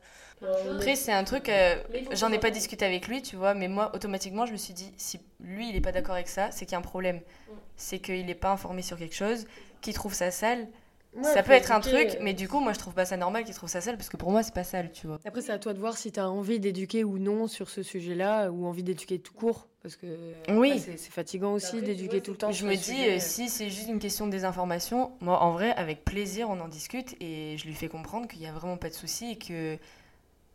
[0.72, 1.50] Après, c'est un truc.
[1.50, 1.82] Euh,
[2.12, 3.54] j'en ai pas discuté avec lui, tu vois.
[3.54, 6.52] Mais moi, automatiquement, je me suis dit, si lui, il est pas d'accord avec ça,
[6.52, 7.22] c'est qu'il y a un problème.
[7.76, 9.48] C'est qu'il est pas informé sur quelque chose,
[9.82, 10.68] qu'il trouve ça sale
[11.22, 13.44] ça peut être un truc, euh, mais du coup, moi, je trouve pas ça normal
[13.44, 15.20] qu'ils trouvent ça sale, parce que pour moi, c'est pas sale, tu vois.
[15.26, 17.84] Après, c'est à toi de voir si tu as envie d'éduquer ou non sur ce
[17.84, 20.08] sujet-là, ou envie d'éduquer tout court, parce que
[20.50, 20.80] oui.
[20.80, 22.52] c'est fatigant aussi d'éduquer tout le temps.
[22.52, 26.04] Je me dis, euh, si c'est juste une question de désinformation, moi, en vrai, avec
[26.04, 28.96] plaisir, on en discute, et je lui fais comprendre qu'il y a vraiment pas de
[28.96, 29.78] souci, et que.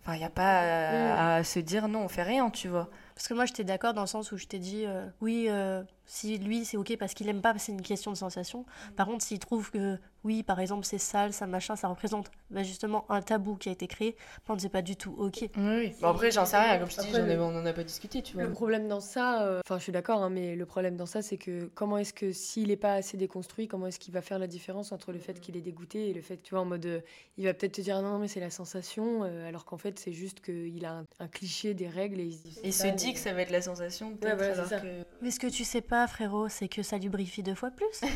[0.02, 1.40] Enfin, il n'y a pas à, mm.
[1.40, 2.88] à, se dire non, on fait rien, tu vois.
[3.14, 5.82] Parce que moi, j'étais d'accord dans le sens où je t'ai dit, euh, oui, euh,
[6.09, 8.64] si lui, c'est ok parce qu'il aime pas, c'est une question de sensation.
[8.96, 12.62] Par contre, s'il trouve que, oui, par exemple, c'est sale, ça machin, ça représente bah,
[12.62, 14.16] justement un tabou qui a été créé,
[14.48, 15.42] bah, c'est pas du tout ok.
[15.42, 15.92] Oui, oui.
[16.00, 18.22] Bon, après, j'en sais rien, comme je te dis, ai- on n'en a pas discuté,
[18.22, 18.44] tu vois.
[18.44, 21.20] Le problème dans ça, euh, enfin je suis d'accord, hein, mais le problème dans ça,
[21.22, 24.38] c'est que comment est-ce que s'il n'est pas assez déconstruit, comment est-ce qu'il va faire
[24.38, 26.86] la différence entre le fait qu'il est dégoûté et le fait, tu vois, en mode,
[26.86, 27.00] euh,
[27.36, 29.98] il va peut-être te dire non, non, mais c'est la sensation, euh, alors qu'en fait
[29.98, 32.61] c'est juste qu'il a un, un cliché des règles et il se dit.
[32.64, 34.80] Il se dit que ça va être la sensation, peut-être, voilà, c'est alors ça.
[34.80, 35.04] que...
[35.20, 37.86] Mais ce que tu sais pas, frérot, c'est que ça lubrifie deux fois plus.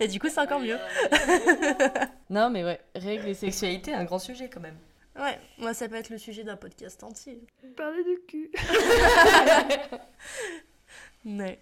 [0.00, 0.78] Et du coup, c'est encore mieux.
[2.28, 4.76] Non, mais ouais, règles et sexualité, un grand sujet quand même.
[5.16, 7.40] Ouais, moi, ça peut être le sujet d'un podcast entier.
[7.76, 8.50] Parler de cul.
[11.24, 11.60] Mais.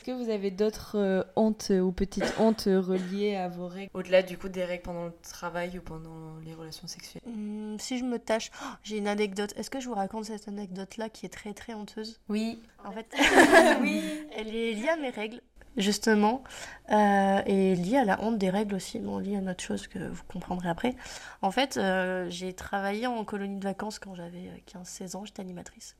[0.00, 4.22] Est-ce que vous avez d'autres euh, hontes ou petites hontes reliées à vos règles Au-delà
[4.22, 7.22] du coup des règles pendant le travail ou pendant les relations sexuelles.
[7.26, 9.52] Hum, si je me tâche, Oh, j'ai une anecdote.
[9.58, 12.18] Est-ce que je vous raconte cette anecdote-là qui est très très honteuse?
[12.30, 12.62] Oui.
[12.82, 13.14] En fait,
[13.82, 14.02] oui,
[14.34, 15.42] elle est liée à mes règles,
[15.76, 16.44] justement,
[16.90, 19.86] euh, et liée à la honte des règles aussi, bon, liée à une autre chose
[19.86, 20.94] que vous comprendrez après.
[21.42, 25.42] En fait, euh, j'ai travaillé en colonie de vacances quand j'avais euh, 15-16 ans, j'étais
[25.42, 25.94] animatrice.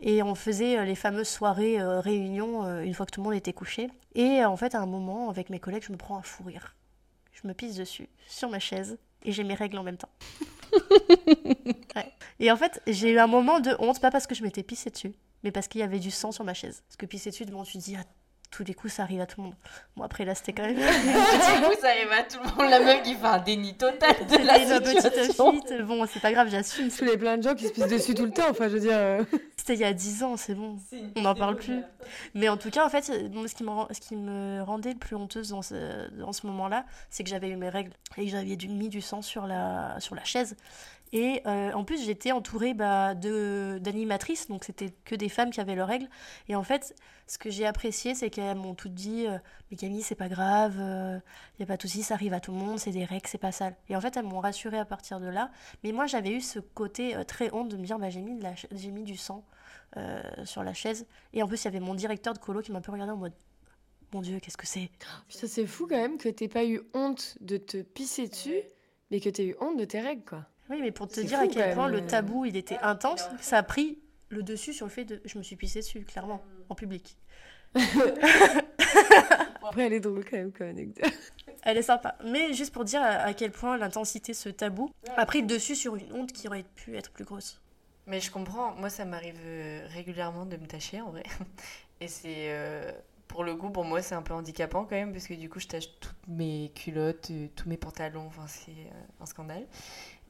[0.00, 3.24] Et on faisait euh, les fameuses soirées euh, réunions euh, une fois que tout le
[3.24, 3.88] monde était couché.
[4.14, 6.76] Et en fait, à un moment, avec mes collègues, je me prends un fou rire.
[7.32, 10.10] Je me pisse dessus, sur ma chaise, et j'ai mes règles en même temps.
[11.96, 12.12] Ouais.
[12.38, 14.90] Et en fait, j'ai eu un moment de honte, pas parce que je m'étais pissé
[14.90, 16.82] dessus, mais parce qu'il y avait du sang sur ma chaise.
[16.86, 18.04] Parce que pisser dessus, devant, tu te dis, ah,
[18.50, 19.54] tous les coups, ça arrive à tout le monde.
[19.96, 20.74] Bon, après, là, c'était quand même.
[20.76, 24.14] du coup, ça arrive à tout le monde, la meuf qui fait un déni total
[24.26, 25.52] de la une petite situation.
[25.52, 25.82] fuite.
[25.82, 26.88] Bon, c'est pas grave, j'assume.
[26.90, 28.80] Tous les plein de gens qui se pissent dessus tout le temps, enfin je veux
[28.80, 28.92] dire.
[28.96, 29.22] euh,
[29.58, 30.78] C'était il y a 10 ans, c'est bon.
[31.16, 31.82] On n'en parle plus.
[32.34, 34.92] Mais en tout cas, en fait, bon, ce, qui me, rend- ce qui me rendait
[34.94, 38.24] le plus honteuse dans ce, dans ce moment-là, c'est que j'avais eu mes règles et
[38.24, 40.56] que j'avais mis du sang sur la, sur la chaise.
[41.12, 45.60] Et euh, en plus, j'étais entourée bah, de- d'animatrices, donc c'était que des femmes qui
[45.60, 46.08] avaient leurs règles.
[46.48, 46.94] Et en fait,
[47.26, 49.38] ce que j'ai apprécié, c'est qu'elles m'ont toutes dit euh,
[49.70, 51.22] Mais Camille, c'est pas grave, il
[51.58, 53.38] n'y a pas de souci, ça arrive à tout le monde, c'est des règles, c'est
[53.38, 53.74] pas sale.
[53.88, 55.50] Et en fait, elles m'ont rassurée à partir de là.
[55.82, 58.36] Mais moi, j'avais eu ce côté euh, très honte de me dire bah, J'ai mis,
[58.36, 59.44] de la ch- j'ai mis du sang
[59.96, 61.06] euh, sur la chaise.
[61.32, 63.12] Et en plus, il y avait mon directeur de colo qui m'a un peu regardé
[63.12, 63.32] en mode
[64.12, 64.90] Mon Dieu, qu'est-ce que c'est?
[65.28, 68.60] Putain, c'est fou quand même que t'aies pas eu honte de te pisser dessus,
[69.10, 70.44] mais que t'aies eu honte de tes règles, quoi.
[70.70, 73.28] Oui, mais pour te dire fou, à quel même, point le tabou il était intense,
[73.40, 73.98] ça a pris
[74.28, 75.20] le dessus sur le fait de.
[75.24, 77.16] Je me suis pissée dessus, clairement, en public.
[77.74, 81.12] Après, elle est drôle quand même comme anecdote.
[81.62, 82.16] Elle est sympa.
[82.24, 85.96] Mais juste pour dire à, quel point l'intensité, ce tabou, a pris le dessus sur
[85.96, 87.60] une honte qui aurait pu être plus grosse.
[88.06, 91.24] Mais je comprends, moi ça m'arrive euh, régulièrement de me tâcher en vrai.
[92.00, 92.50] Et c'est.
[92.50, 92.92] euh,
[93.26, 95.60] pour le coup, pour moi c'est un peu handicapant quand même, parce que du coup
[95.60, 98.90] je tâche toutes mes culottes, euh, tous mes pantalons, enfin c'est
[99.20, 99.66] un scandale.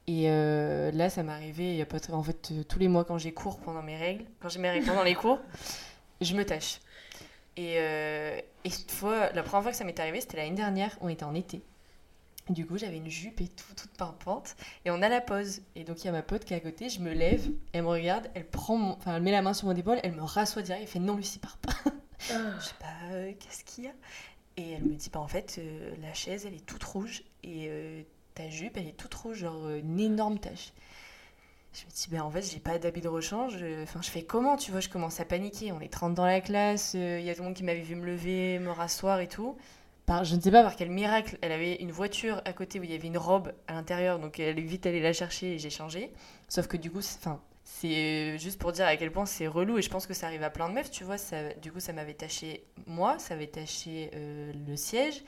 [0.09, 2.13] Et euh, là ça m'est arrivé il y a pas très.
[2.13, 4.71] En fait, euh, tous les mois quand j'ai cours pendant mes règles, quand j'ai mes
[4.71, 5.39] règles pendant les cours,
[6.19, 6.79] je me tâche.
[7.57, 10.97] Et, euh, et cette fois, la première fois que ça m'est arrivé, c'était l'année dernière,
[11.01, 11.61] on était en été.
[12.49, 14.55] Du coup, j'avais une jupe et tout, toute pimpante.
[14.83, 15.61] Et on a la pause.
[15.75, 17.83] Et donc, il y a ma pote qui est à côté, je me lève, elle
[17.83, 18.93] me regarde, elle prend mon...
[18.93, 21.17] Enfin, elle met la main sur mon épaule, elle me rassoit direct, elle fait non,
[21.17, 21.73] Lucie, pars pas.
[22.19, 23.93] Je sais pas, qu'est-ce qu'il y a?
[24.57, 25.61] Et elle me dit, bah en fait,
[26.01, 27.21] la chaise, elle est toute rouge.
[27.43, 28.05] Et
[28.41, 30.73] ta jupe, elle est toute rouge, genre euh, une énorme tache.
[31.73, 33.53] Je me dis, ben en fait, j'ai pas d'habit de rechange.
[33.61, 35.71] euh, Enfin, je fais comment, tu vois Je commence à paniquer.
[35.71, 37.81] On est 30 dans la classe, euh, il y a tout le monde qui m'avait
[37.81, 39.55] vu me lever, me rasseoir et tout.
[40.05, 42.83] Par, je ne sais pas par quel miracle, elle avait une voiture à côté où
[42.83, 45.59] il y avait une robe à l'intérieur, donc elle est vite allée la chercher et
[45.59, 46.11] j'ai changé.
[46.47, 49.83] Sauf que du coup, enfin, c'est juste pour dire à quel point c'est relou et
[49.83, 51.17] je pense que ça arrive à plein de meufs, tu vois.
[51.19, 54.09] Ça, du coup, ça m'avait taché moi, ça avait taché
[54.67, 55.23] le siège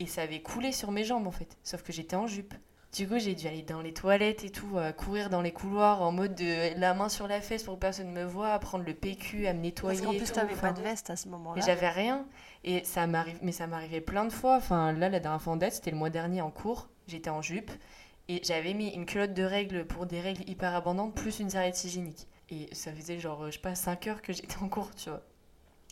[0.00, 1.56] et ça avait coulé sur mes jambes en fait.
[1.62, 2.54] Sauf que j'étais en jupe.
[2.96, 6.00] Du coup, j'ai dû aller dans les toilettes et tout, euh, courir dans les couloirs
[6.00, 8.94] en mode de la main sur la fesse pour que personne me voie, prendre le
[8.94, 10.00] PQ, à me nettoyer.
[10.00, 10.68] Parce qu'en plus, t'avais enfin.
[10.68, 11.62] pas de veste à ce moment-là.
[11.66, 12.26] J'avais rien.
[12.64, 14.56] Et ça m'arrive, mais ça m'arrivait plein de fois.
[14.56, 16.88] Enfin, là, la dernière fois en date, c'était le mois dernier en cours.
[17.06, 17.70] J'étais en jupe
[18.28, 21.82] et j'avais mis une culotte de règles pour des règles hyper abondantes, plus une serviette
[21.84, 22.26] hygiénique.
[22.50, 25.22] Et ça faisait genre, je sais pas, 5 heures que j'étais en cours, tu vois.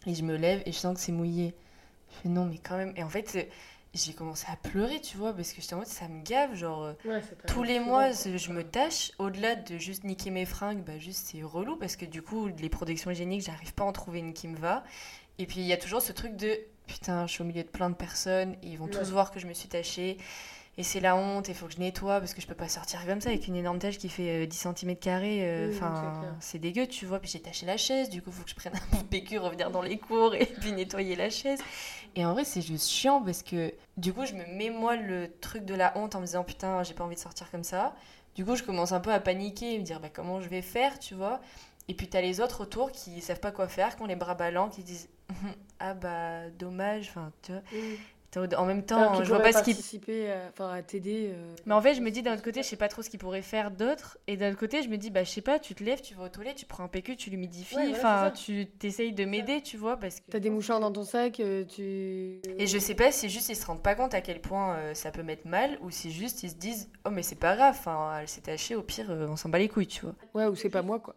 [0.06, 1.54] Et je me lève et je sens que c'est mouillé.
[2.10, 2.92] Je fais non, mais quand même.
[2.96, 3.42] Et en fait, euh,
[3.94, 6.82] j'ai commencé à pleurer, tu vois, parce que j'étais en mode, ça me gave, genre.
[6.84, 6.92] euh,
[7.46, 9.12] tous les mois, je je me tâche.
[9.18, 12.68] Au-delà de juste niquer mes fringues, bah juste c'est relou parce que du coup, les
[12.68, 14.82] protections hygiéniques, j'arrive pas à en trouver une qui me va.
[15.38, 17.68] Et puis il y a toujours ce truc de putain, je suis au milieu de
[17.68, 20.18] plein de personnes, et ils vont tous voir que je me suis tachée.
[20.76, 23.06] Et c'est la honte, il faut que je nettoie parce que je peux pas sortir
[23.06, 24.74] comme ça avec une énorme tache qui fait euh, 10 cm.
[24.88, 27.20] Oui, oui, Enfin, c'est dégueu, tu vois.
[27.20, 29.70] Puis j'ai taché la chaise, du coup, il faut que je prenne un PQ, revenir
[29.70, 31.60] dans les cours et puis nettoyer la chaise.
[32.16, 35.30] Et en vrai, c'est juste chiant parce que du coup, je me mets moi le
[35.40, 37.94] truc de la honte en me disant putain, j'ai pas envie de sortir comme ça.
[38.34, 40.62] Du coup, je commence un peu à paniquer et me dire bah, comment je vais
[40.62, 41.40] faire, tu vois.
[41.88, 44.34] Et puis t'as les autres autour qui savent pas quoi faire, qui ont les bras
[44.34, 45.08] ballants, qui disent
[45.80, 47.62] ah bah dommage, enfin tu vois.
[48.36, 49.72] En même temps, je vois pas ce qui.
[49.72, 51.30] participer, à- enfin à t'aider.
[51.32, 51.54] euh.
[51.66, 53.18] Mais en fait, je me dis d'un autre côté, je sais pas trop ce qu'il
[53.20, 54.18] pourrait faire d'autre.
[54.26, 56.14] Et d'un autre côté, je me dis, bah, je sais pas, tu te lèves, tu
[56.14, 57.76] vas aux toilettes, tu prends un PQ, tu l'humidifies.
[57.76, 59.96] Ouais, enfin, tu t'essayes de m'aider, tu vois.
[59.98, 60.30] Parce que...
[60.30, 62.40] T'as des mouchoirs dans ton sac, euh, tu.
[62.58, 64.94] Et je sais pas si juste ils se rendent pas compte à quel point euh,
[64.94, 67.76] ça peut mettre mal, ou si juste ils se disent, oh, mais c'est pas grave,
[67.78, 70.14] enfin, elle s'est tachée, au pire, euh, on s'en bat les couilles, tu vois.
[70.34, 71.14] Ouais, ou c'est pas moi quoi.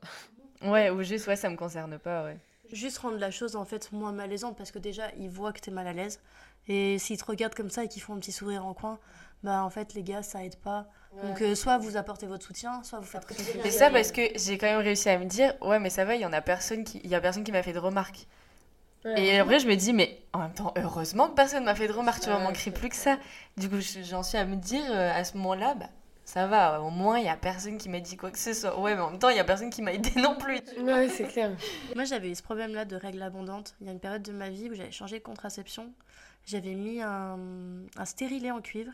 [0.64, 2.38] Ouais, ou juste, ouais, ça me concerne pas, ouais.
[2.74, 5.72] Juste rendre la chose en fait moins malaisante parce que déjà ils voient que t'es
[5.72, 6.20] mal à l'aise
[6.68, 9.00] et s'ils te regardent comme ça et qu'ils font un petit sourire en coin,
[9.44, 10.88] bah en fait les gars ça aide pas.
[11.24, 14.22] Donc euh, soit vous apportez votre soutien, soit vous faites comme C'est ça parce que
[14.36, 16.42] j'ai quand même réussi à me dire, ouais, mais ça va, il y en a
[16.42, 18.28] personne qui, il y a personne qui m'a fait de remarques.
[19.16, 21.94] Et après, je me dis, mais en même temps, heureusement que personne m'a fait de
[21.94, 23.18] remarques, tu vois, Ouais, manquerait plus que ça.
[23.56, 25.86] Du coup, j'en suis à me dire, euh, à ce moment-là, bah,
[26.26, 28.78] ça va, au moins, il y a personne qui m'a dit quoi que ce soit.
[28.78, 30.60] Ouais, mais en même temps, il y a personne qui m'a aidé non plus.
[30.82, 31.52] Ouais, c'est clair.
[31.96, 33.76] Moi, j'avais eu ce problème-là de règles abondantes.
[33.80, 35.94] Il y a une période de ma vie où j'avais changé de contraception.
[36.48, 37.38] J'avais mis un,
[38.06, 38.94] stérilet en cuivre.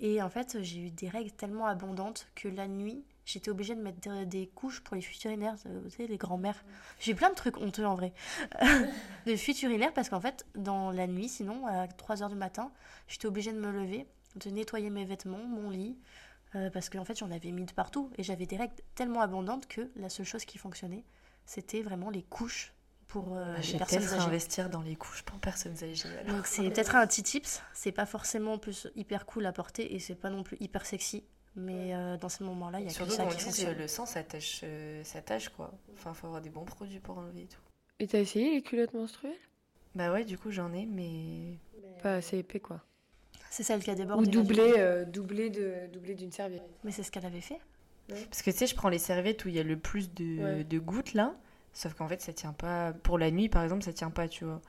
[0.00, 3.80] Et en fait, j'ai eu des règles tellement abondantes que la nuit, j'étais obligée de
[3.80, 6.64] mettre des, couches pour les fuites urinaires, euh, vous les grands-mères.
[6.98, 8.12] J'ai plein de trucs honteux en vrai.
[9.26, 12.72] de fuites urinaires parce qu'en fait, dans la nuit, sinon, à 3h du matin,
[13.06, 15.96] j'étais obligée de me lever, de nettoyer mes vêtements, mon lit.
[16.56, 18.10] euh, parce qu'en fait, j'en avais mis de partout.
[18.18, 21.04] Et j'avais des règles tellement abondantes que la seule chose qui fonctionnait,
[21.46, 22.72] c'était vraiment les couches
[23.08, 24.22] pour euh, les J'ai personnes peut-être âgées.
[24.26, 26.08] investir dans les couches pour personnes âgées.
[26.22, 26.36] alors.
[26.36, 27.60] Donc c'est peut-être un petit tips.
[27.74, 30.84] C'est pas forcément en plus hyper cool à porter et c'est pas non plus hyper
[30.86, 31.24] sexy.
[31.56, 33.76] Mais euh, dans ces moments-là, il y a que Surtout ça qu'on qui dit fonctionne.
[33.78, 35.72] le sang, ça tâche, euh, ça tâche quoi.
[35.94, 37.60] Enfin, faut avoir des bons produits pour enlever et tout.
[37.98, 39.34] Et t'as essayé les culottes menstruelles?
[39.96, 41.58] Bah ouais, du coup, j'en ai, mais.
[42.02, 42.80] Pas assez épais quoi.
[43.50, 44.28] C'est celle qui a débordé.
[44.28, 46.62] Ou doublé, euh, doublé de doublé d'une serviette.
[46.84, 47.58] Mais c'est ce qu'elle avait fait.
[48.08, 50.42] Parce que tu sais, je prends les serviettes où il y a le plus de,
[50.42, 50.64] Ouais.
[50.64, 51.34] de gouttes là.
[51.78, 52.92] Sauf qu'en fait, ça tient pas.
[52.92, 54.60] Pour la nuit, par exemple, ça tient pas, tu vois.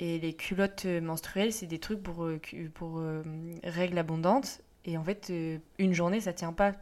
[0.00, 2.40] Et les culottes euh, menstruelles, c'est des trucs pour, euh,
[2.74, 3.22] pour euh,
[3.62, 4.60] règles abondantes.
[4.84, 6.72] Et en fait, euh, une journée, ça tient pas.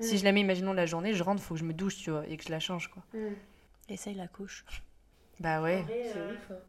[0.00, 2.10] Si je la mets, imaginons la journée, je rentre, faut que je me douche, tu
[2.10, 3.02] vois, et que je la change, quoi.
[3.88, 4.66] Essaye la couche.
[5.40, 5.82] Bah ouais.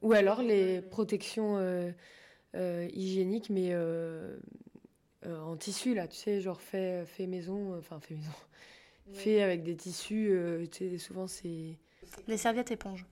[0.01, 1.91] Ou alors les protections euh,
[2.55, 4.37] euh, hygiéniques, mais euh,
[5.25, 8.31] euh, en tissu, là, tu sais, genre fait, fait maison, enfin fait maison,
[9.11, 11.77] fait avec des tissus, euh, tu sais, souvent c'est...
[12.27, 13.05] Les serviettes éponges.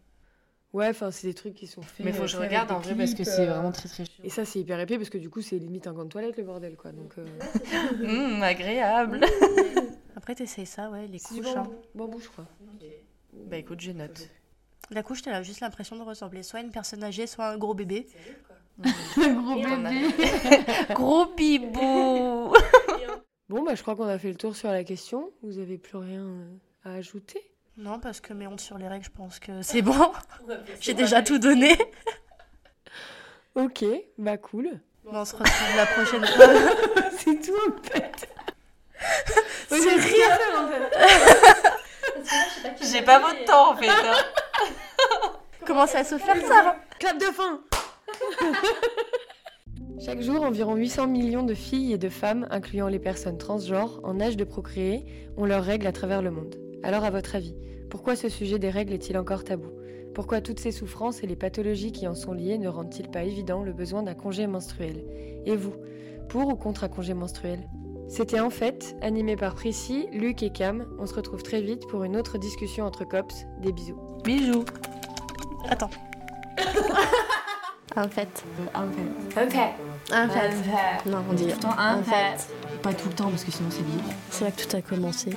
[0.74, 2.06] Ouais, enfin c'est des trucs qui sont faits...
[2.06, 3.72] Mais faut que euh, je faits regarde en vrai, parce Parce que c'est euh, vraiment
[3.72, 4.24] très très chiant.
[4.26, 6.36] Et ça c'est hyper épais parce que du coup c'est limite un gant de toilette
[6.36, 6.92] le bordel, quoi.
[6.92, 7.26] Donc, euh,
[8.04, 9.22] Hum, agréable.
[10.18, 11.54] Après, t'essayes ça, ouais, les c'est couches.
[11.54, 11.82] bambou, hein.
[11.94, 12.46] bambou, je crois.
[13.34, 14.28] Bah écoute, je note.
[14.92, 17.58] La couche, t'as juste l'impression de ressembler soit à une personne âgée, soit à un
[17.58, 18.08] gros bébé.
[19.18, 22.54] Gros T'en as- Gros bibou
[23.48, 25.32] Bon, bah je crois qu'on a fait le tour sur la question.
[25.44, 26.46] Vous avez plus rien euh,
[26.84, 27.40] à ajouter?
[27.78, 30.12] Non, parce que mes hontes sur les règles, je pense que c'est bon.
[30.82, 31.78] J'ai déjà tout donné.
[33.58, 33.86] Ok,
[34.18, 34.70] bah cool.
[35.06, 36.48] Bon, on se retrouve la prochaine fois.
[37.18, 38.28] c'est tout en fait.
[39.70, 40.36] C'est rien.
[40.36, 40.92] faire, en fait.
[42.92, 43.88] J'ai pas votre temps en fait.
[43.88, 44.14] hein.
[45.66, 47.62] Comment ça se faire ça Clap de fin
[50.06, 54.20] Chaque jour, environ 800 millions de filles et de femmes, incluant les personnes transgenres, en
[54.20, 55.06] âge de procréer,
[55.38, 56.58] ont leurs règles à travers le monde.
[56.86, 57.56] Alors, à votre avis,
[57.90, 59.72] pourquoi ce sujet des règles est-il encore tabou?
[60.14, 63.64] Pourquoi toutes ces souffrances et les pathologies qui en sont liées ne rendent-ils pas évident
[63.64, 65.04] le besoin d'un congé menstruel?
[65.48, 65.74] Et vous,
[66.30, 67.68] pour ou contre un congé menstruel?
[68.08, 70.86] C'était en fait, animé par Prissy, Luc et Cam.
[71.00, 73.48] On se retrouve très vite pour une autre discussion entre cops.
[73.64, 73.98] Des bisous.
[74.24, 74.66] Bisous.
[75.68, 75.90] Attends.
[77.96, 78.44] En fait.
[78.76, 79.42] En fait.
[79.42, 79.74] En fait.
[80.14, 81.10] En fait.
[81.10, 82.48] Non, on dit Tout le temps en en fait.
[82.84, 84.04] Pas tout le temps parce que sinon c'est lié.
[84.30, 85.32] C'est là que tout a commencé.